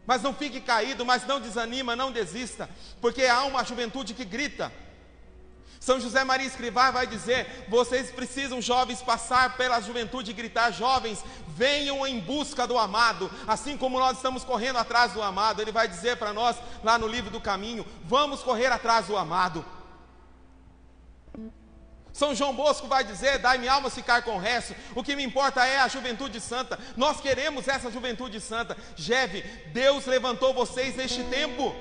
Mas 0.05 0.21
não 0.21 0.33
fique 0.33 0.61
caído, 0.61 1.05
mas 1.05 1.25
não 1.25 1.39
desanima, 1.39 1.95
não 1.95 2.11
desista, 2.11 2.69
porque 3.01 3.25
há 3.25 3.43
uma 3.43 3.63
juventude 3.63 4.13
que 4.13 4.23
grita. 4.23 4.71
São 5.79 5.99
José 5.99 6.23
Maria 6.23 6.47
Escrivá 6.47 6.89
vai 6.89 7.05
dizer: 7.05 7.65
vocês 7.69 8.09
precisam, 8.09 8.59
jovens, 8.59 9.03
passar 9.03 9.55
pela 9.55 9.79
juventude 9.79 10.31
e 10.31 10.33
gritar: 10.33 10.71
jovens, 10.71 11.23
venham 11.47 12.07
em 12.07 12.19
busca 12.19 12.65
do 12.65 12.77
amado, 12.77 13.29
assim 13.47 13.77
como 13.77 13.99
nós 13.99 14.17
estamos 14.17 14.43
correndo 14.43 14.77
atrás 14.77 15.13
do 15.13 15.21
amado. 15.21 15.61
Ele 15.61 15.71
vai 15.71 15.87
dizer 15.87 16.17
para 16.17 16.33
nós, 16.33 16.57
lá 16.83 16.97
no 16.97 17.07
livro 17.07 17.29
do 17.29 17.39
caminho: 17.39 17.85
vamos 18.03 18.41
correr 18.41 18.67
atrás 18.67 19.05
do 19.05 19.15
amado. 19.15 19.63
São 22.15 22.33
João 22.33 22.55
Bosco 22.55 22.87
vai 22.87 23.03
dizer: 23.03 23.39
Dai-me 23.39 23.67
alma 23.67 23.89
ficar 23.89 24.21
com 24.21 24.37
o 24.37 24.39
resto. 24.39 24.73
O 24.95 25.03
que 25.03 25.17
me 25.17 25.23
importa 25.23 25.65
é 25.65 25.79
a 25.79 25.87
juventude 25.89 26.39
santa. 26.39 26.79
Nós 26.95 27.19
queremos 27.19 27.67
essa 27.67 27.91
juventude 27.91 28.39
santa. 28.39 28.77
Jeve, 28.95 29.41
Deus 29.73 30.05
levantou 30.05 30.53
vocês 30.53 30.95
neste 30.95 31.21
tempo. 31.25 31.75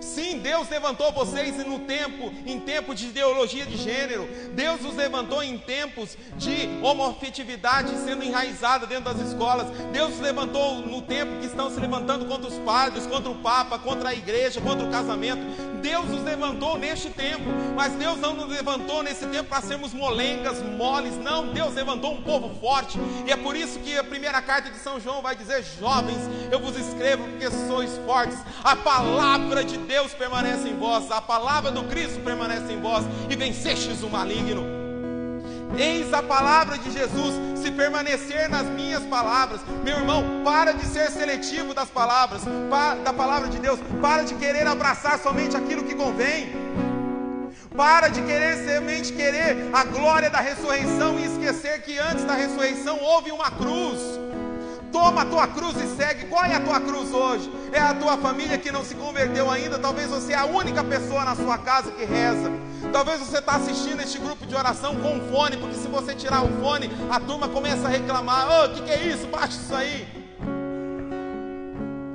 Sim, 0.00 0.38
Deus 0.38 0.68
levantou 0.68 1.12
vocês 1.12 1.56
no 1.66 1.80
tempo, 1.80 2.32
em 2.46 2.60
tempo 2.60 2.94
de 2.94 3.06
ideologia 3.06 3.66
de 3.66 3.76
gênero. 3.76 4.28
Deus 4.52 4.84
os 4.84 4.94
levantou 4.94 5.42
em 5.42 5.58
tempos 5.58 6.16
de 6.36 6.68
homoafetividade 6.82 7.96
sendo 8.04 8.24
enraizada 8.24 8.86
dentro 8.86 9.12
das 9.12 9.28
escolas. 9.28 9.68
Deus 9.92 10.18
levantou 10.20 10.76
no 10.76 11.02
tempo 11.02 11.38
que 11.40 11.46
estão 11.46 11.70
se 11.70 11.80
levantando 11.80 12.26
contra 12.26 12.48
os 12.48 12.58
padres, 12.58 13.06
contra 13.06 13.30
o 13.30 13.36
Papa, 13.36 13.78
contra 13.78 14.10
a 14.10 14.14
igreja, 14.14 14.60
contra 14.60 14.86
o 14.86 14.90
casamento. 14.90 15.42
Deus 15.84 16.08
os 16.10 16.22
levantou 16.22 16.78
neste 16.78 17.10
tempo, 17.10 17.44
mas 17.76 17.92
Deus 17.92 18.18
não 18.18 18.32
nos 18.32 18.48
levantou 18.48 19.02
nesse 19.02 19.26
tempo 19.26 19.50
para 19.50 19.60
sermos 19.60 19.92
molengas, 19.92 20.62
moles. 20.62 21.14
Não, 21.18 21.52
Deus 21.52 21.74
levantou 21.74 22.14
um 22.14 22.22
povo 22.22 22.58
forte. 22.58 22.98
E 23.26 23.30
é 23.30 23.36
por 23.36 23.54
isso 23.54 23.78
que 23.80 23.98
a 23.98 24.02
primeira 24.02 24.40
carta 24.40 24.70
de 24.70 24.78
São 24.78 24.98
João 24.98 25.20
vai 25.20 25.36
dizer: 25.36 25.62
Jovens, 25.78 26.20
eu 26.50 26.58
vos 26.58 26.74
escrevo 26.76 27.24
porque 27.24 27.50
sois 27.50 27.98
fortes. 28.06 28.38
A 28.62 28.74
palavra 28.74 29.62
de 29.62 29.76
Deus 29.84 30.12
permanece 30.12 30.68
em 30.68 30.76
vós, 30.76 31.10
a 31.10 31.20
palavra 31.20 31.70
do 31.70 31.84
Cristo 31.84 32.20
permanece 32.20 32.72
em 32.72 32.80
vós, 32.80 33.04
e 33.30 33.36
vencestes 33.36 34.02
o 34.02 34.08
maligno. 34.08 34.64
Eis 35.76 36.12
a 36.12 36.22
palavra 36.22 36.78
de 36.78 36.90
Jesus, 36.90 37.34
se 37.58 37.70
permanecer 37.70 38.48
nas 38.48 38.66
minhas 38.66 39.02
palavras, 39.04 39.60
meu 39.82 39.98
irmão, 39.98 40.42
para 40.44 40.72
de 40.72 40.86
ser 40.86 41.10
seletivo 41.10 41.74
das 41.74 41.88
palavras, 41.88 42.42
da 43.04 43.12
palavra 43.12 43.48
de 43.48 43.58
Deus, 43.58 43.80
para 44.00 44.22
de 44.22 44.34
querer 44.34 44.66
abraçar 44.66 45.18
somente 45.18 45.56
aquilo 45.56 45.84
que 45.84 45.94
convém. 45.94 46.52
Para 47.76 48.06
de 48.06 48.22
querer 48.22 48.72
somente 48.72 49.12
querer 49.12 49.68
a 49.72 49.82
glória 49.82 50.30
da 50.30 50.38
ressurreição 50.38 51.18
e 51.18 51.24
esquecer 51.24 51.82
que 51.82 51.98
antes 51.98 52.24
da 52.24 52.34
ressurreição 52.34 53.00
houve 53.00 53.32
uma 53.32 53.50
cruz. 53.50 53.98
Toma 54.94 55.22
a 55.22 55.24
tua 55.24 55.48
cruz 55.48 55.74
e 55.76 55.96
segue. 55.96 56.26
Qual 56.26 56.44
é 56.44 56.54
a 56.54 56.60
tua 56.60 56.78
cruz 56.78 57.12
hoje? 57.12 57.50
É 57.72 57.80
a 57.80 57.92
tua 57.92 58.16
família 58.16 58.56
que 58.56 58.70
não 58.70 58.84
se 58.84 58.94
converteu 58.94 59.50
ainda. 59.50 59.76
Talvez 59.76 60.08
você 60.08 60.34
é 60.34 60.36
a 60.36 60.44
única 60.44 60.84
pessoa 60.84 61.24
na 61.24 61.34
sua 61.34 61.58
casa 61.58 61.90
que 61.90 62.04
reza. 62.04 62.52
Talvez 62.92 63.18
você 63.18 63.38
está 63.38 63.56
assistindo 63.56 64.00
este 64.00 64.18
grupo 64.18 64.46
de 64.46 64.54
oração 64.54 64.94
com 64.94 65.16
um 65.16 65.32
fone, 65.32 65.56
porque 65.56 65.74
se 65.74 65.88
você 65.88 66.14
tirar 66.14 66.44
o 66.44 66.48
fone, 66.60 66.88
a 67.10 67.18
turma 67.18 67.48
começa 67.48 67.88
a 67.88 67.90
reclamar: 67.90 68.46
Ô, 68.46 68.52
oh, 68.52 68.66
o 68.66 68.74
que, 68.74 68.82
que 68.82 68.92
é 68.92 69.02
isso? 69.08 69.26
Baixa 69.26 69.58
isso 69.58 69.74
aí. 69.74 70.06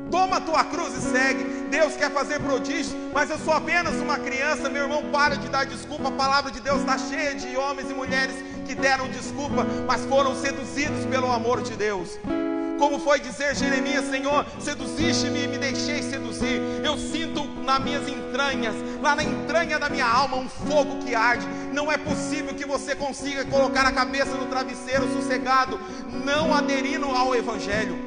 Toma 0.09 0.37
a 0.37 0.39
tua 0.39 0.63
cruz 0.63 0.95
e 0.95 1.01
segue. 1.01 1.43
Deus 1.69 1.97
quer 1.97 2.09
fazer 2.11 2.39
prodígios, 2.39 2.95
mas 3.13 3.29
eu 3.29 3.37
sou 3.39 3.53
apenas 3.53 3.95
uma 3.95 4.17
criança. 4.17 4.69
Meu 4.69 4.83
irmão, 4.83 5.03
para 5.11 5.35
de 5.35 5.49
dar 5.49 5.65
desculpa. 5.65 6.07
A 6.07 6.13
palavra 6.13 6.49
de 6.49 6.61
Deus 6.61 6.79
está 6.79 6.97
cheia 6.97 7.35
de 7.35 7.57
homens 7.57 7.91
e 7.91 7.93
mulheres 7.93 8.37
que 8.65 8.73
deram 8.73 9.09
desculpa, 9.09 9.65
mas 9.85 10.05
foram 10.05 10.33
seduzidos 10.33 11.05
pelo 11.07 11.29
amor 11.29 11.61
de 11.61 11.75
Deus. 11.75 12.17
Como 12.79 12.97
foi 12.97 13.19
dizer 13.19 13.53
Jeremias, 13.57 14.05
Senhor, 14.05 14.45
seduziste-me 14.57 15.43
e 15.43 15.47
me 15.49 15.57
deixei 15.57 16.01
seduzir. 16.01 16.61
Eu 16.81 16.97
sinto 16.97 17.43
nas 17.61 17.83
minhas 17.83 18.07
entranhas, 18.07 18.73
lá 19.01 19.15
na 19.15 19.23
entranha 19.23 19.77
da 19.77 19.89
minha 19.89 20.07
alma, 20.07 20.37
um 20.37 20.47
fogo 20.47 21.03
que 21.05 21.13
arde. 21.13 21.45
Não 21.73 21.91
é 21.91 21.97
possível 21.97 22.55
que 22.55 22.65
você 22.65 22.95
consiga 22.95 23.43
colocar 23.43 23.85
a 23.85 23.91
cabeça 23.91 24.31
no 24.31 24.45
travesseiro 24.45 25.11
sossegado, 25.13 25.77
não 26.25 26.55
aderindo 26.55 27.05
ao 27.05 27.35
Evangelho. 27.35 27.99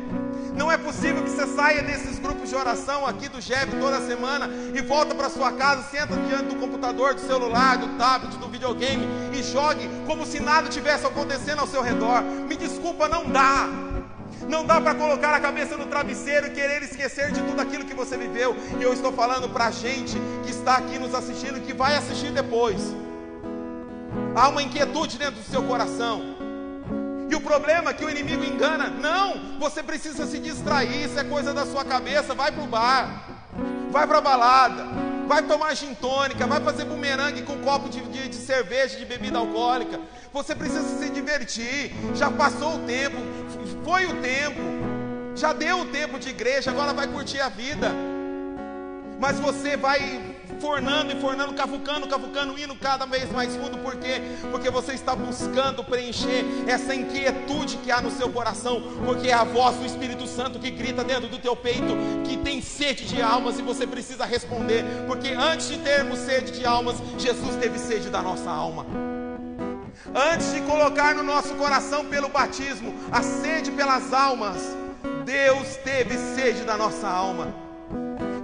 Não 0.54 0.72
é 0.72 0.78
possível 0.78 1.22
que 1.22 1.30
você 1.30 1.46
saia 1.46 1.82
desses 1.82 2.18
grupos 2.18 2.48
de 2.48 2.56
oração 2.56 3.06
aqui 3.06 3.28
do 3.28 3.40
GEB 3.40 3.78
toda 3.78 4.00
semana 4.00 4.48
e 4.74 4.80
volta 4.80 5.14
para 5.14 5.28
sua 5.28 5.52
casa, 5.52 5.82
senta 5.90 6.16
diante 6.16 6.54
do 6.54 6.56
computador, 6.56 7.14
do 7.14 7.20
celular, 7.20 7.76
do 7.76 7.98
tablet, 7.98 8.36
do 8.36 8.48
videogame 8.48 9.06
e 9.34 9.42
jogue 9.42 9.88
como 10.06 10.24
se 10.24 10.40
nada 10.40 10.68
tivesse 10.68 11.06
acontecendo 11.06 11.60
ao 11.60 11.66
seu 11.66 11.82
redor. 11.82 12.22
Me 12.48 12.56
desculpa, 12.56 13.06
não 13.06 13.28
dá. 13.28 13.91
Não 14.52 14.66
dá 14.66 14.78
para 14.78 14.94
colocar 14.94 15.34
a 15.34 15.40
cabeça 15.40 15.78
no 15.78 15.86
travesseiro 15.86 16.48
e 16.48 16.50
querer 16.50 16.82
esquecer 16.82 17.32
de 17.32 17.40
tudo 17.40 17.58
aquilo 17.58 17.86
que 17.86 17.94
você 17.94 18.18
viveu. 18.18 18.54
E 18.78 18.82
eu 18.82 18.92
estou 18.92 19.10
falando 19.10 19.48
para 19.48 19.68
a 19.68 19.70
gente 19.70 20.14
que 20.44 20.50
está 20.50 20.76
aqui 20.76 20.98
nos 20.98 21.14
assistindo, 21.14 21.58
que 21.62 21.72
vai 21.72 21.96
assistir 21.96 22.30
depois. 22.32 22.94
Há 24.34 24.50
uma 24.50 24.62
inquietude 24.62 25.16
dentro 25.16 25.36
do 25.36 25.50
seu 25.50 25.62
coração. 25.62 26.36
E 27.30 27.34
o 27.34 27.40
problema 27.40 27.92
é 27.92 27.94
que 27.94 28.04
o 28.04 28.10
inimigo 28.10 28.44
engana. 28.44 28.90
Não, 28.90 29.58
você 29.58 29.82
precisa 29.82 30.26
se 30.26 30.38
distrair, 30.38 31.06
isso 31.06 31.18
é 31.18 31.24
coisa 31.24 31.54
da 31.54 31.64
sua 31.64 31.82
cabeça. 31.82 32.34
Vai 32.34 32.52
para 32.52 32.62
o 32.62 32.66
bar, 32.66 33.24
vai 33.90 34.06
para 34.06 34.18
a 34.18 34.20
balada, 34.20 34.84
vai 35.26 35.42
tomar 35.44 35.74
gin 35.74 35.94
tônica, 35.94 36.46
vai 36.46 36.60
fazer 36.60 36.84
bumerangue 36.84 37.40
com 37.40 37.54
um 37.54 37.62
copo 37.62 37.88
de, 37.88 38.02
de, 38.02 38.28
de, 38.28 38.36
cerveja, 38.36 38.98
de 38.98 39.06
bebida 39.06 39.38
alcoólica. 39.38 39.98
Você 40.30 40.54
precisa 40.54 40.98
se 40.98 41.08
divertir. 41.08 41.90
Já 42.14 42.30
passou 42.30 42.74
o 42.74 42.78
tempo, 42.80 43.16
foi 43.84 44.06
o 44.06 44.20
tempo, 44.20 44.60
já 45.34 45.52
deu 45.52 45.80
o 45.80 45.84
tempo 45.86 46.18
de 46.18 46.28
igreja, 46.28 46.70
agora 46.70 46.92
vai 46.92 47.06
curtir 47.06 47.40
a 47.40 47.48
vida. 47.48 47.90
Mas 49.18 49.38
você 49.38 49.76
vai 49.76 50.32
fornando 50.60 51.12
e 51.12 51.20
fornando, 51.20 51.54
cavucando, 51.54 52.06
cavucando, 52.06 52.58
indo 52.58 52.74
cada 52.74 53.06
vez 53.06 53.30
mais 53.30 53.54
fundo, 53.54 53.78
por 53.78 53.96
quê? 53.96 54.20
Porque 54.50 54.70
você 54.70 54.92
está 54.92 55.14
buscando 55.14 55.82
preencher 55.84 56.44
essa 56.66 56.94
inquietude 56.94 57.76
que 57.78 57.90
há 57.90 58.00
no 58.00 58.10
seu 58.10 58.30
coração, 58.30 58.82
porque 59.04 59.28
é 59.28 59.32
a 59.32 59.44
voz 59.44 59.76
do 59.76 59.86
Espírito 59.86 60.26
Santo 60.26 60.58
que 60.58 60.70
grita 60.70 61.04
dentro 61.04 61.28
do 61.28 61.38
teu 61.38 61.56
peito, 61.56 61.96
que 62.24 62.36
tem 62.36 62.60
sede 62.60 63.04
de 63.04 63.22
almas 63.22 63.58
e 63.58 63.62
você 63.62 63.86
precisa 63.86 64.24
responder, 64.24 64.84
porque 65.06 65.28
antes 65.28 65.68
de 65.68 65.78
termos 65.78 66.18
sede 66.18 66.52
de 66.52 66.66
almas, 66.66 66.96
Jesus 67.18 67.56
teve 67.56 67.78
sede 67.78 68.08
da 68.10 68.22
nossa 68.22 68.50
alma. 68.50 68.86
Antes 70.14 70.52
de 70.52 70.60
colocar 70.62 71.14
no 71.14 71.22
nosso 71.22 71.54
coração 71.54 72.04
pelo 72.06 72.28
batismo 72.28 72.94
a 73.10 73.22
sede 73.22 73.70
pelas 73.70 74.12
almas, 74.12 74.76
Deus 75.24 75.76
teve 75.76 76.18
sede 76.34 76.64
da 76.64 76.76
nossa 76.76 77.08
alma. 77.08 77.54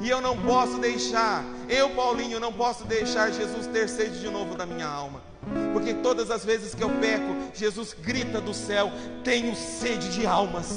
E 0.00 0.08
eu 0.08 0.20
não 0.20 0.36
posso 0.38 0.78
deixar, 0.78 1.44
eu, 1.68 1.90
Paulinho, 1.90 2.38
não 2.38 2.52
posso 2.52 2.84
deixar 2.84 3.32
Jesus 3.32 3.66
ter 3.66 3.88
sede 3.88 4.20
de 4.20 4.30
novo 4.30 4.54
da 4.54 4.64
minha 4.64 4.86
alma. 4.86 5.20
Porque 5.72 5.94
todas 5.94 6.30
as 6.30 6.44
vezes 6.44 6.74
que 6.74 6.82
eu 6.82 6.90
peco, 7.00 7.34
Jesus 7.52 7.92
grita 7.92 8.40
do 8.40 8.54
céu: 8.54 8.92
Tenho 9.24 9.54
sede 9.56 10.10
de 10.10 10.26
almas. 10.26 10.76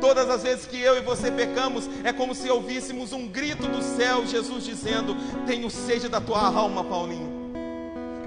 Todas 0.00 0.30
as 0.30 0.42
vezes 0.42 0.66
que 0.66 0.80
eu 0.80 0.96
e 0.96 1.00
você 1.00 1.30
pecamos, 1.30 1.88
é 2.04 2.12
como 2.12 2.34
se 2.34 2.48
ouvíssemos 2.48 3.12
um 3.12 3.28
grito 3.28 3.66
do 3.66 3.82
céu, 3.82 4.24
Jesus 4.26 4.64
dizendo: 4.64 5.16
Tenho 5.46 5.68
sede 5.68 6.08
da 6.08 6.20
tua 6.20 6.46
alma, 6.46 6.84
Paulinho. 6.84 7.39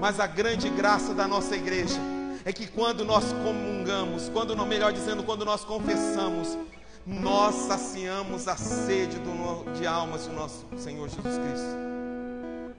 Mas 0.04 0.20
a 0.20 0.26
grande 0.26 0.68
graça 0.68 1.14
da 1.14 1.26
nossa 1.26 1.56
igreja 1.56 1.98
é 2.44 2.52
que 2.52 2.66
quando 2.66 3.06
nós 3.06 3.24
comungamos, 3.42 4.28
quando, 4.28 4.54
melhor 4.66 4.92
dizendo, 4.92 5.22
quando 5.22 5.46
nós 5.46 5.64
confessamos, 5.64 6.58
nós 7.06 7.54
saciamos 7.54 8.46
a 8.46 8.54
sede 8.54 9.18
do, 9.20 9.72
de 9.72 9.86
almas 9.86 10.26
do 10.26 10.34
nosso 10.34 10.66
Senhor 10.76 11.08
Jesus 11.08 11.38
Cristo. 11.38 11.76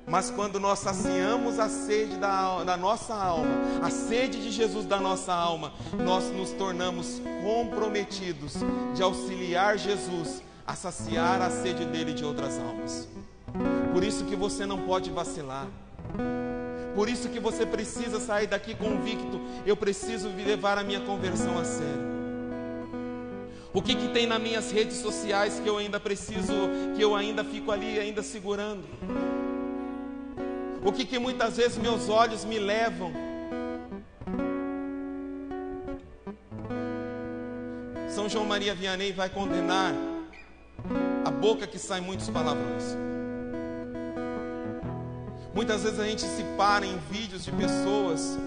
Mas 0.06 0.30
quando 0.30 0.60
nós 0.60 0.78
saciamos 0.78 1.58
a 1.58 1.68
sede 1.68 2.16
da, 2.18 2.64
da, 2.64 2.78
nossa 2.78 3.16
alma, 3.16 3.56
a 3.82 3.90
sede 3.90 4.40
de 4.44 4.52
Jesus 4.52 4.86
da 4.86 5.00
nossa 5.00 5.34
alma, 5.34 5.74
nós 5.94 6.26
nos 6.26 6.52
tornamos 6.52 7.20
comprometidos 7.42 8.54
de 8.94 9.02
auxiliar 9.02 9.80
Jesus 9.80 10.44
a 10.68 10.76
saciar 10.76 11.42
a 11.42 11.50
sede 11.50 11.86
dele 11.86 12.14
de 12.14 12.24
outras 12.24 12.60
almas. 12.60 13.10
Por 13.92 14.04
isso 14.04 14.26
que 14.26 14.36
você 14.36 14.64
não 14.68 14.86
pode 14.86 15.10
vacilar. 15.10 15.66
Por 16.96 17.10
isso 17.10 17.28
que 17.28 17.42
você 17.42 17.66
precisa 17.66 18.22
sair 18.22 18.48
daqui 18.48 18.74
convicto, 18.74 19.42
eu 19.66 19.76
preciso 19.76 20.30
levar 20.30 20.78
a 20.78 20.84
minha 20.84 21.02
conversão 21.02 21.60
a 21.60 21.66
sério. 21.66 22.16
O 23.74 23.82
que, 23.82 23.94
que 23.94 24.08
tem 24.08 24.26
nas 24.26 24.42
minhas 24.42 24.72
redes 24.72 24.96
sociais 24.98 25.60
que 25.60 25.68
eu 25.68 25.78
ainda 25.78 26.00
preciso, 26.00 26.54
que 26.96 27.02
eu 27.02 27.14
ainda 27.14 27.44
fico 27.44 27.70
ali 27.74 28.00
ainda 28.00 28.24
segurando? 28.24 28.86
O 30.82 30.94
que, 30.94 31.04
que 31.04 31.20
muitas 31.20 31.58
vezes 31.58 31.78
meus 31.78 32.08
olhos 32.08 32.46
me 32.46 32.58
levam? 32.58 33.12
São 38.08 38.30
João 38.30 38.46
Maria 38.46 38.74
Vianney 38.74 39.12
vai 39.12 39.28
condenar 39.28 39.94
a 41.26 41.32
boca 41.32 41.68
que 41.68 41.78
sai 41.78 42.00
muitos 42.00 42.30
palavrões. 42.30 42.96
Muitas 45.56 45.84
vezes 45.84 45.98
a 45.98 46.06
gente 46.06 46.22
se 46.22 46.44
para 46.58 46.86
em 46.86 46.98
vídeos 47.10 47.46
de 47.46 47.52
pessoas 47.54 48.38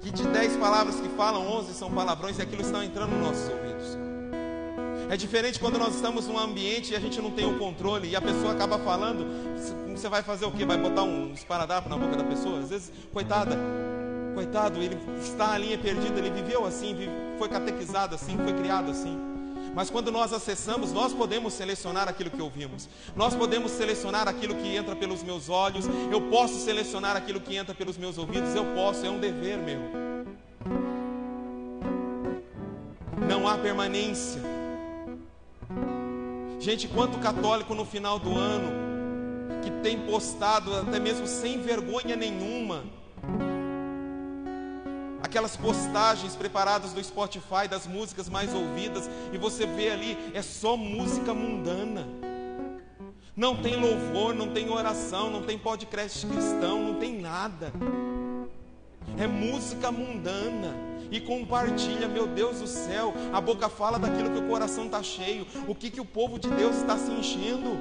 que 0.00 0.08
de 0.12 0.22
10 0.22 0.56
palavras 0.56 1.00
que 1.00 1.08
falam, 1.08 1.44
11 1.48 1.74
são 1.74 1.90
palavrões 1.90 2.38
e 2.38 2.42
aquilo 2.42 2.62
está 2.62 2.84
entrando 2.84 3.10
nos 3.10 3.26
nossos 3.26 3.50
ouvidos. 3.50 3.98
É 5.10 5.16
diferente 5.16 5.58
quando 5.58 5.76
nós 5.76 5.96
estamos 5.96 6.28
num 6.28 6.38
ambiente 6.38 6.92
e 6.92 6.96
a 6.96 7.00
gente 7.00 7.20
não 7.20 7.32
tem 7.32 7.44
o 7.44 7.58
controle 7.58 8.08
e 8.08 8.14
a 8.14 8.20
pessoa 8.20 8.52
acaba 8.52 8.78
falando, 8.78 9.26
você 9.96 10.08
vai 10.08 10.22
fazer 10.22 10.46
o 10.46 10.52
quê? 10.52 10.64
Vai 10.64 10.78
botar 10.78 11.02
um 11.02 11.32
esparadrapo 11.32 11.88
na 11.88 11.96
boca 11.96 12.14
da 12.14 12.22
pessoa? 12.22 12.60
Às 12.60 12.70
vezes, 12.70 12.92
coitada, 13.12 13.58
coitado, 14.36 14.80
ele 14.80 14.96
está 15.20 15.54
ali 15.54 15.72
é 15.72 15.76
perdido, 15.76 16.18
ele 16.18 16.30
viveu 16.30 16.64
assim, 16.64 16.94
foi 17.36 17.48
catequizado 17.48 18.14
assim, 18.14 18.36
foi 18.36 18.52
criado 18.52 18.92
assim. 18.92 19.37
Mas 19.74 19.90
quando 19.90 20.10
nós 20.10 20.32
acessamos, 20.32 20.92
nós 20.92 21.12
podemos 21.12 21.52
selecionar 21.52 22.08
aquilo 22.08 22.30
que 22.30 22.42
ouvimos. 22.42 22.88
Nós 23.14 23.34
podemos 23.34 23.70
selecionar 23.72 24.28
aquilo 24.28 24.54
que 24.54 24.76
entra 24.76 24.96
pelos 24.96 25.22
meus 25.22 25.48
olhos. 25.48 25.86
Eu 26.10 26.22
posso 26.22 26.58
selecionar 26.60 27.16
aquilo 27.16 27.40
que 27.40 27.56
entra 27.56 27.74
pelos 27.74 27.96
meus 27.96 28.18
ouvidos. 28.18 28.54
Eu 28.54 28.64
posso, 28.74 29.04
é 29.06 29.10
um 29.10 29.18
dever 29.18 29.58
meu. 29.58 29.80
Não 33.28 33.46
há 33.46 33.56
permanência. 33.58 34.40
Gente, 36.58 36.88
quanto 36.88 37.18
católico 37.18 37.74
no 37.74 37.84
final 37.84 38.18
do 38.18 38.36
ano 38.36 38.88
que 39.62 39.70
tem 39.82 39.98
postado 40.00 40.74
até 40.74 40.98
mesmo 40.98 41.26
sem 41.26 41.60
vergonha 41.60 42.16
nenhuma 42.16 42.84
aquelas 45.28 45.58
postagens 45.58 46.34
preparadas 46.34 46.94
do 46.94 47.04
Spotify 47.04 47.68
das 47.68 47.86
músicas 47.86 48.30
mais 48.30 48.54
ouvidas 48.54 49.08
e 49.30 49.36
você 49.36 49.66
vê 49.66 49.90
ali 49.90 50.16
é 50.32 50.40
só 50.40 50.74
música 50.74 51.34
mundana. 51.34 52.08
Não 53.36 53.54
tem 53.54 53.76
louvor, 53.76 54.34
não 54.34 54.48
tem 54.48 54.70
oração, 54.70 55.30
não 55.30 55.42
tem 55.42 55.58
podcast 55.58 56.26
cristão, 56.26 56.82
não 56.82 56.94
tem 56.94 57.20
nada. 57.20 57.70
É 59.18 59.26
música 59.26 59.92
mundana 59.92 60.74
e 61.10 61.20
compartilha, 61.20 62.08
meu 62.08 62.26
Deus 62.26 62.60
do 62.60 62.66
céu, 62.66 63.12
a 63.32 63.40
boca 63.40 63.68
fala 63.68 63.98
daquilo 63.98 64.30
que 64.30 64.38
o 64.38 64.48
coração 64.48 64.86
está 64.86 65.02
cheio, 65.02 65.46
o 65.68 65.74
que, 65.74 65.90
que 65.90 66.00
o 66.00 66.04
povo 66.04 66.38
de 66.38 66.48
Deus 66.48 66.76
está 66.76 66.96
se 66.96 67.10
enchendo. 67.10 67.78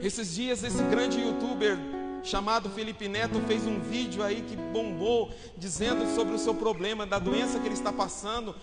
Esses 0.00 0.34
dias, 0.34 0.62
esse 0.62 0.82
grande 0.84 1.20
youtuber 1.20 1.78
chamado 2.22 2.68
Felipe 2.70 3.08
Neto 3.08 3.40
fez 3.46 3.66
um 3.66 3.78
vídeo 3.80 4.22
aí 4.22 4.42
que 4.42 4.56
bombou, 4.56 5.30
dizendo 5.56 6.06
sobre 6.14 6.34
o 6.34 6.38
seu 6.38 6.54
problema, 6.54 7.06
da 7.06 7.18
doença 7.18 7.58
que 7.58 7.66
ele 7.66 7.74
está 7.74 7.92
passando 7.92 8.54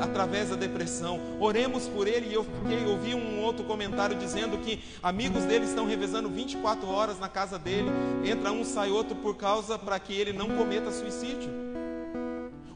através 0.00 0.50
da 0.50 0.56
depressão. 0.56 1.20
Oremos 1.38 1.88
por 1.88 2.06
ele 2.06 2.28
e 2.30 2.34
eu 2.34 2.44
fiquei, 2.44 2.84
ouvi 2.86 3.14
um 3.14 3.40
outro 3.42 3.64
comentário 3.64 4.16
dizendo 4.16 4.58
que 4.58 4.82
amigos 5.02 5.44
dele 5.44 5.64
estão 5.64 5.86
revezando 5.86 6.28
24 6.28 6.88
horas 6.88 7.18
na 7.18 7.28
casa 7.28 7.58
dele, 7.58 7.90
entra 8.24 8.52
um, 8.52 8.64
sai 8.64 8.90
outro 8.90 9.16
por 9.16 9.36
causa 9.36 9.78
para 9.78 9.98
que 9.98 10.12
ele 10.12 10.32
não 10.32 10.48
cometa 10.56 10.90
suicídio. 10.90 11.69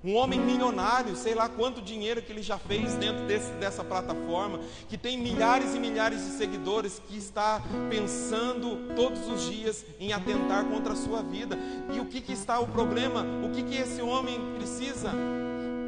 Um 0.05 0.17
homem 0.17 0.39
milionário, 0.39 1.17
sei 1.17 1.35
lá 1.35 1.49
quanto 1.49 1.81
dinheiro 1.81 2.21
que 2.21 2.31
ele 2.31 2.43
já 2.43 2.59
fez 2.59 2.93
dentro 2.97 3.25
desse, 3.25 3.51
dessa 3.53 3.83
plataforma, 3.83 4.61
que 4.87 4.99
tem 4.99 5.17
milhares 5.17 5.75
e 5.75 5.81
milhares 5.81 6.23
de 6.23 6.33
seguidores, 6.33 7.01
que 7.09 7.17
está 7.17 7.63
pensando 7.89 8.95
todos 8.95 9.27
os 9.27 9.51
dias 9.51 9.83
em 9.99 10.13
atentar 10.13 10.67
contra 10.67 10.93
a 10.93 10.97
sua 10.97 11.23
vida. 11.23 11.59
E 11.95 12.01
o 12.01 12.05
que, 12.05 12.21
que 12.21 12.35
está 12.35 12.61
o 12.61 12.67
problema? 12.67 13.25
O 13.43 13.51
que, 13.51 13.63
que 13.63 13.77
esse 13.77 14.03
homem 14.03 14.39
precisa? 14.57 15.11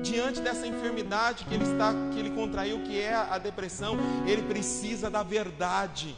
diante 0.02 0.40
dessa 0.40 0.64
enfermidade 0.66 1.44
que 1.44 1.55
ele 1.55 1.64
está, 1.64 1.92
que 2.12 2.20
ele 2.20 2.31
contraiu, 2.31 2.81
que 2.85 3.00
é 3.00 3.12
a 3.12 3.38
depressão, 3.38 3.96
ele 4.24 4.42
precisa 4.42 5.11
da 5.11 5.24
verdade. 5.24 6.14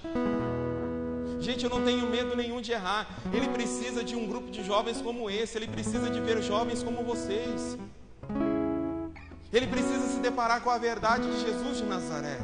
Gente, 1.40 1.64
eu 1.64 1.70
não 1.70 1.84
tenho 1.84 2.08
medo 2.08 2.36
nenhum 2.36 2.60
de 2.60 2.72
errar. 2.72 3.08
Ele 3.32 3.48
precisa 3.48 4.02
de 4.02 4.16
um 4.16 4.26
grupo 4.26 4.50
de 4.50 4.64
jovens 4.64 5.00
como 5.00 5.30
esse, 5.30 5.56
ele 5.56 5.68
precisa 5.68 6.10
de 6.10 6.20
ver 6.20 6.42
jovens 6.42 6.82
como 6.82 7.02
vocês. 7.02 7.78
Ele 9.52 9.66
precisa 9.66 10.06
se 10.08 10.18
deparar 10.18 10.60
com 10.62 10.70
a 10.70 10.78
verdade 10.78 11.30
de 11.30 11.40
Jesus 11.40 11.78
de 11.78 11.84
Nazaré. 11.84 12.38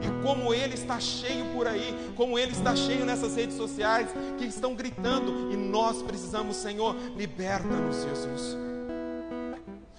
E 0.00 0.22
como 0.22 0.54
ele 0.54 0.74
está 0.74 1.00
cheio 1.00 1.46
por 1.52 1.66
aí, 1.66 2.12
como 2.16 2.38
ele 2.38 2.52
está 2.52 2.74
cheio 2.76 3.04
nessas 3.04 3.34
redes 3.36 3.56
sociais 3.56 4.08
que 4.38 4.44
estão 4.44 4.74
gritando, 4.74 5.52
e 5.52 5.56
nós 5.56 6.02
precisamos, 6.02 6.56
Senhor, 6.56 6.94
liberta-nos, 7.16 8.04
Jesus. 8.04 8.56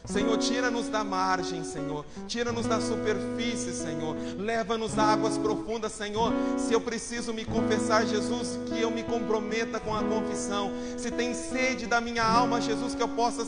Senhor, 0.08 0.38
tira-nos 0.38 0.88
da 0.88 1.03
margem, 1.03 1.64
Senhor. 1.64 2.05
Tira-nos 2.28 2.66
da 2.66 2.80
superfície, 2.80 3.74
Senhor. 3.74 4.16
Leva-nos 4.38 4.97
a 4.97 5.03
águas 5.03 5.38
profundas, 5.38 5.91
Senhor. 5.91 6.32
Se 6.58 6.74
eu 6.74 6.80
preciso 6.80 7.34
me 7.34 7.43
confessar, 7.43 8.05
Jesus, 8.05 8.58
que 8.68 8.82
eu 8.82 8.89
me 8.89 9.03
comprometa 9.03 9.80
com 9.80 9.93
a 9.93 10.01
confissão. 10.03 10.72
Se 10.97 11.12
tem 11.12 11.34
sede 11.34 11.86
da 11.86 11.99
minha 11.99 12.24
alma, 12.24 12.62
Jesus, 12.62 12.95
que 12.95 13.03
eu 13.03 13.10
possa, 13.10 13.45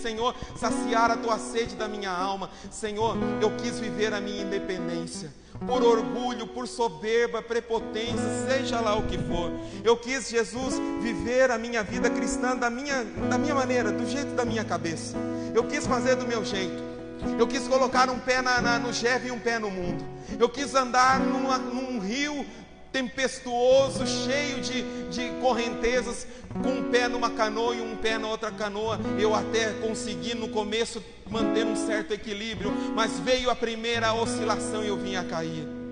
Senhor, 0.00 0.34
saciar 0.58 1.10
a 1.10 1.16
tua 1.16 1.38
sede 1.38 1.74
da 1.76 1.88
minha 1.88 2.10
alma. 2.10 2.50
Senhor, 2.70 3.16
eu 3.40 3.56
quis 3.56 3.80
viver 3.80 4.12
a 4.12 4.20
minha 4.20 4.42
independência 4.42 5.32
por 5.66 5.82
orgulho, 5.82 6.46
por 6.46 6.68
soberba, 6.68 7.40
prepotência, 7.40 8.46
seja 8.46 8.80
lá 8.80 8.94
o 8.96 9.04
que 9.04 9.16
for. 9.16 9.50
Eu 9.82 9.96
quis, 9.96 10.28
Jesus, 10.28 10.74
viver 11.00 11.50
a 11.50 11.56
minha 11.56 11.82
vida 11.82 12.10
cristã 12.10 12.54
da 12.54 12.68
minha, 12.68 13.04
da 13.30 13.38
minha 13.38 13.54
maneira, 13.54 13.90
do 13.90 14.06
jeito 14.06 14.34
da 14.34 14.44
minha 14.44 14.64
cabeça. 14.64 15.16
Eu 15.56 15.64
quis 15.64 15.86
fazer 15.86 16.16
do 16.16 16.26
meu 16.26 16.44
jeito. 16.44 16.84
Eu 17.38 17.46
quis 17.46 17.66
colocar 17.66 18.10
um 18.10 18.18
pé 18.18 18.42
na, 18.42 18.60
na, 18.60 18.78
no 18.78 18.92
Jeff 18.92 19.26
e 19.26 19.30
um 19.30 19.38
pé 19.38 19.58
no 19.58 19.70
mundo. 19.70 20.04
Eu 20.38 20.50
quis 20.50 20.74
andar 20.74 21.18
numa, 21.18 21.56
num 21.56 21.98
rio 21.98 22.44
tempestuoso, 22.92 24.06
cheio 24.06 24.60
de, 24.60 24.82
de 25.08 25.30
correntezas, 25.40 26.26
com 26.62 26.68
um 26.68 26.90
pé 26.90 27.08
numa 27.08 27.30
canoa 27.30 27.74
e 27.74 27.80
um 27.80 27.96
pé 27.96 28.18
na 28.18 28.28
outra 28.28 28.50
canoa. 28.50 29.00
Eu 29.18 29.34
até 29.34 29.72
consegui 29.80 30.34
no 30.34 30.50
começo 30.50 31.02
manter 31.30 31.64
um 31.64 31.74
certo 31.74 32.12
equilíbrio, 32.12 32.70
mas 32.94 33.18
veio 33.18 33.48
a 33.48 33.56
primeira 33.56 34.12
oscilação 34.12 34.84
e 34.84 34.88
eu 34.88 34.98
vim 34.98 35.16
a 35.16 35.24
cair. 35.24 35.85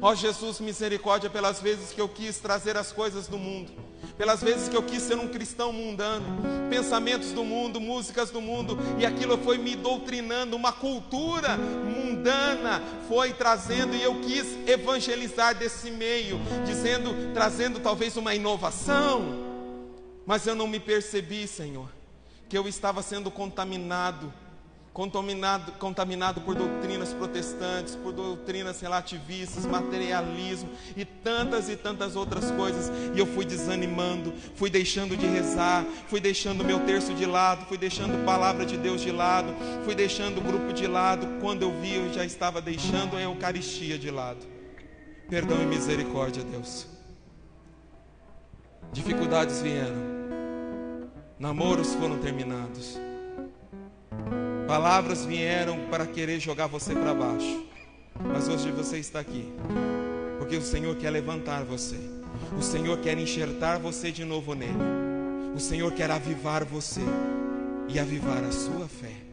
Ó 0.00 0.14
Jesus, 0.14 0.60
misericórdia 0.60 1.30
pelas 1.30 1.60
vezes 1.60 1.92
que 1.92 2.00
eu 2.00 2.08
quis 2.08 2.38
trazer 2.38 2.76
as 2.76 2.92
coisas 2.92 3.26
do 3.26 3.38
mundo, 3.38 3.72
pelas 4.18 4.42
vezes 4.42 4.68
que 4.68 4.76
eu 4.76 4.82
quis 4.82 5.02
ser 5.02 5.18
um 5.18 5.28
cristão 5.28 5.72
mundano, 5.72 6.26
pensamentos 6.68 7.32
do 7.32 7.44
mundo, 7.44 7.80
músicas 7.80 8.30
do 8.30 8.40
mundo, 8.40 8.78
e 8.98 9.06
aquilo 9.06 9.38
foi 9.38 9.58
me 9.58 9.74
doutrinando, 9.74 10.54
uma 10.54 10.72
cultura 10.72 11.56
mundana 11.56 12.82
foi 13.08 13.32
trazendo, 13.32 13.94
e 13.94 14.02
eu 14.02 14.20
quis 14.20 14.46
evangelizar 14.68 15.54
desse 15.54 15.90
meio, 15.90 16.38
dizendo, 16.66 17.32
trazendo 17.32 17.80
talvez 17.80 18.16
uma 18.16 18.34
inovação, 18.34 19.46
mas 20.26 20.46
eu 20.46 20.54
não 20.54 20.66
me 20.66 20.80
percebi, 20.80 21.46
Senhor, 21.46 21.88
que 22.48 22.58
eu 22.58 22.68
estava 22.68 23.00
sendo 23.02 23.30
contaminado 23.30 24.32
contaminado, 24.96 25.72
contaminado 25.72 26.40
por 26.40 26.54
doutrinas 26.54 27.12
protestantes, 27.12 27.94
por 27.94 28.14
doutrinas 28.14 28.80
relativistas, 28.80 29.66
materialismo 29.66 30.70
e 30.96 31.04
tantas 31.04 31.68
e 31.68 31.76
tantas 31.76 32.16
outras 32.16 32.50
coisas. 32.52 32.90
E 33.14 33.18
eu 33.18 33.26
fui 33.26 33.44
desanimando, 33.44 34.32
fui 34.54 34.70
deixando 34.70 35.14
de 35.14 35.26
rezar, 35.26 35.84
fui 36.08 36.18
deixando 36.18 36.64
meu 36.64 36.80
terço 36.80 37.12
de 37.12 37.26
lado, 37.26 37.66
fui 37.66 37.76
deixando 37.76 38.14
a 38.14 38.24
palavra 38.24 38.64
de 38.64 38.78
Deus 38.78 39.02
de 39.02 39.12
lado, 39.12 39.54
fui 39.84 39.94
deixando 39.94 40.38
o 40.38 40.40
grupo 40.40 40.72
de 40.72 40.86
lado. 40.86 41.26
Quando 41.42 41.60
eu 41.60 41.78
vi, 41.78 41.96
eu 41.96 42.10
já 42.14 42.24
estava 42.24 42.62
deixando 42.62 43.18
a 43.18 43.20
Eucaristia 43.20 43.98
de 43.98 44.10
lado. 44.10 44.46
Perdão 45.28 45.62
e 45.62 45.66
misericórdia, 45.66 46.42
Deus. 46.42 46.86
Dificuldades 48.94 49.60
vieram, 49.60 50.16
namoros 51.38 51.92
foram 51.92 52.18
terminados 52.18 52.98
Palavras 54.66 55.24
vieram 55.24 55.78
para 55.90 56.06
querer 56.06 56.40
jogar 56.40 56.66
você 56.66 56.92
para 56.92 57.14
baixo. 57.14 57.64
Mas 58.20 58.48
hoje 58.48 58.70
você 58.72 58.98
está 58.98 59.20
aqui. 59.20 59.52
Porque 60.38 60.56
o 60.56 60.62
Senhor 60.62 60.96
quer 60.96 61.10
levantar 61.10 61.64
você. 61.64 61.98
O 62.58 62.62
Senhor 62.62 62.98
quer 62.98 63.16
enxertar 63.16 63.78
você 63.78 64.10
de 64.10 64.24
novo 64.24 64.54
nele. 64.54 64.72
O 65.54 65.60
Senhor 65.60 65.92
quer 65.92 66.10
avivar 66.10 66.64
você 66.64 67.02
e 67.88 67.98
avivar 67.98 68.42
a 68.42 68.50
sua 68.50 68.88
fé. 68.88 69.25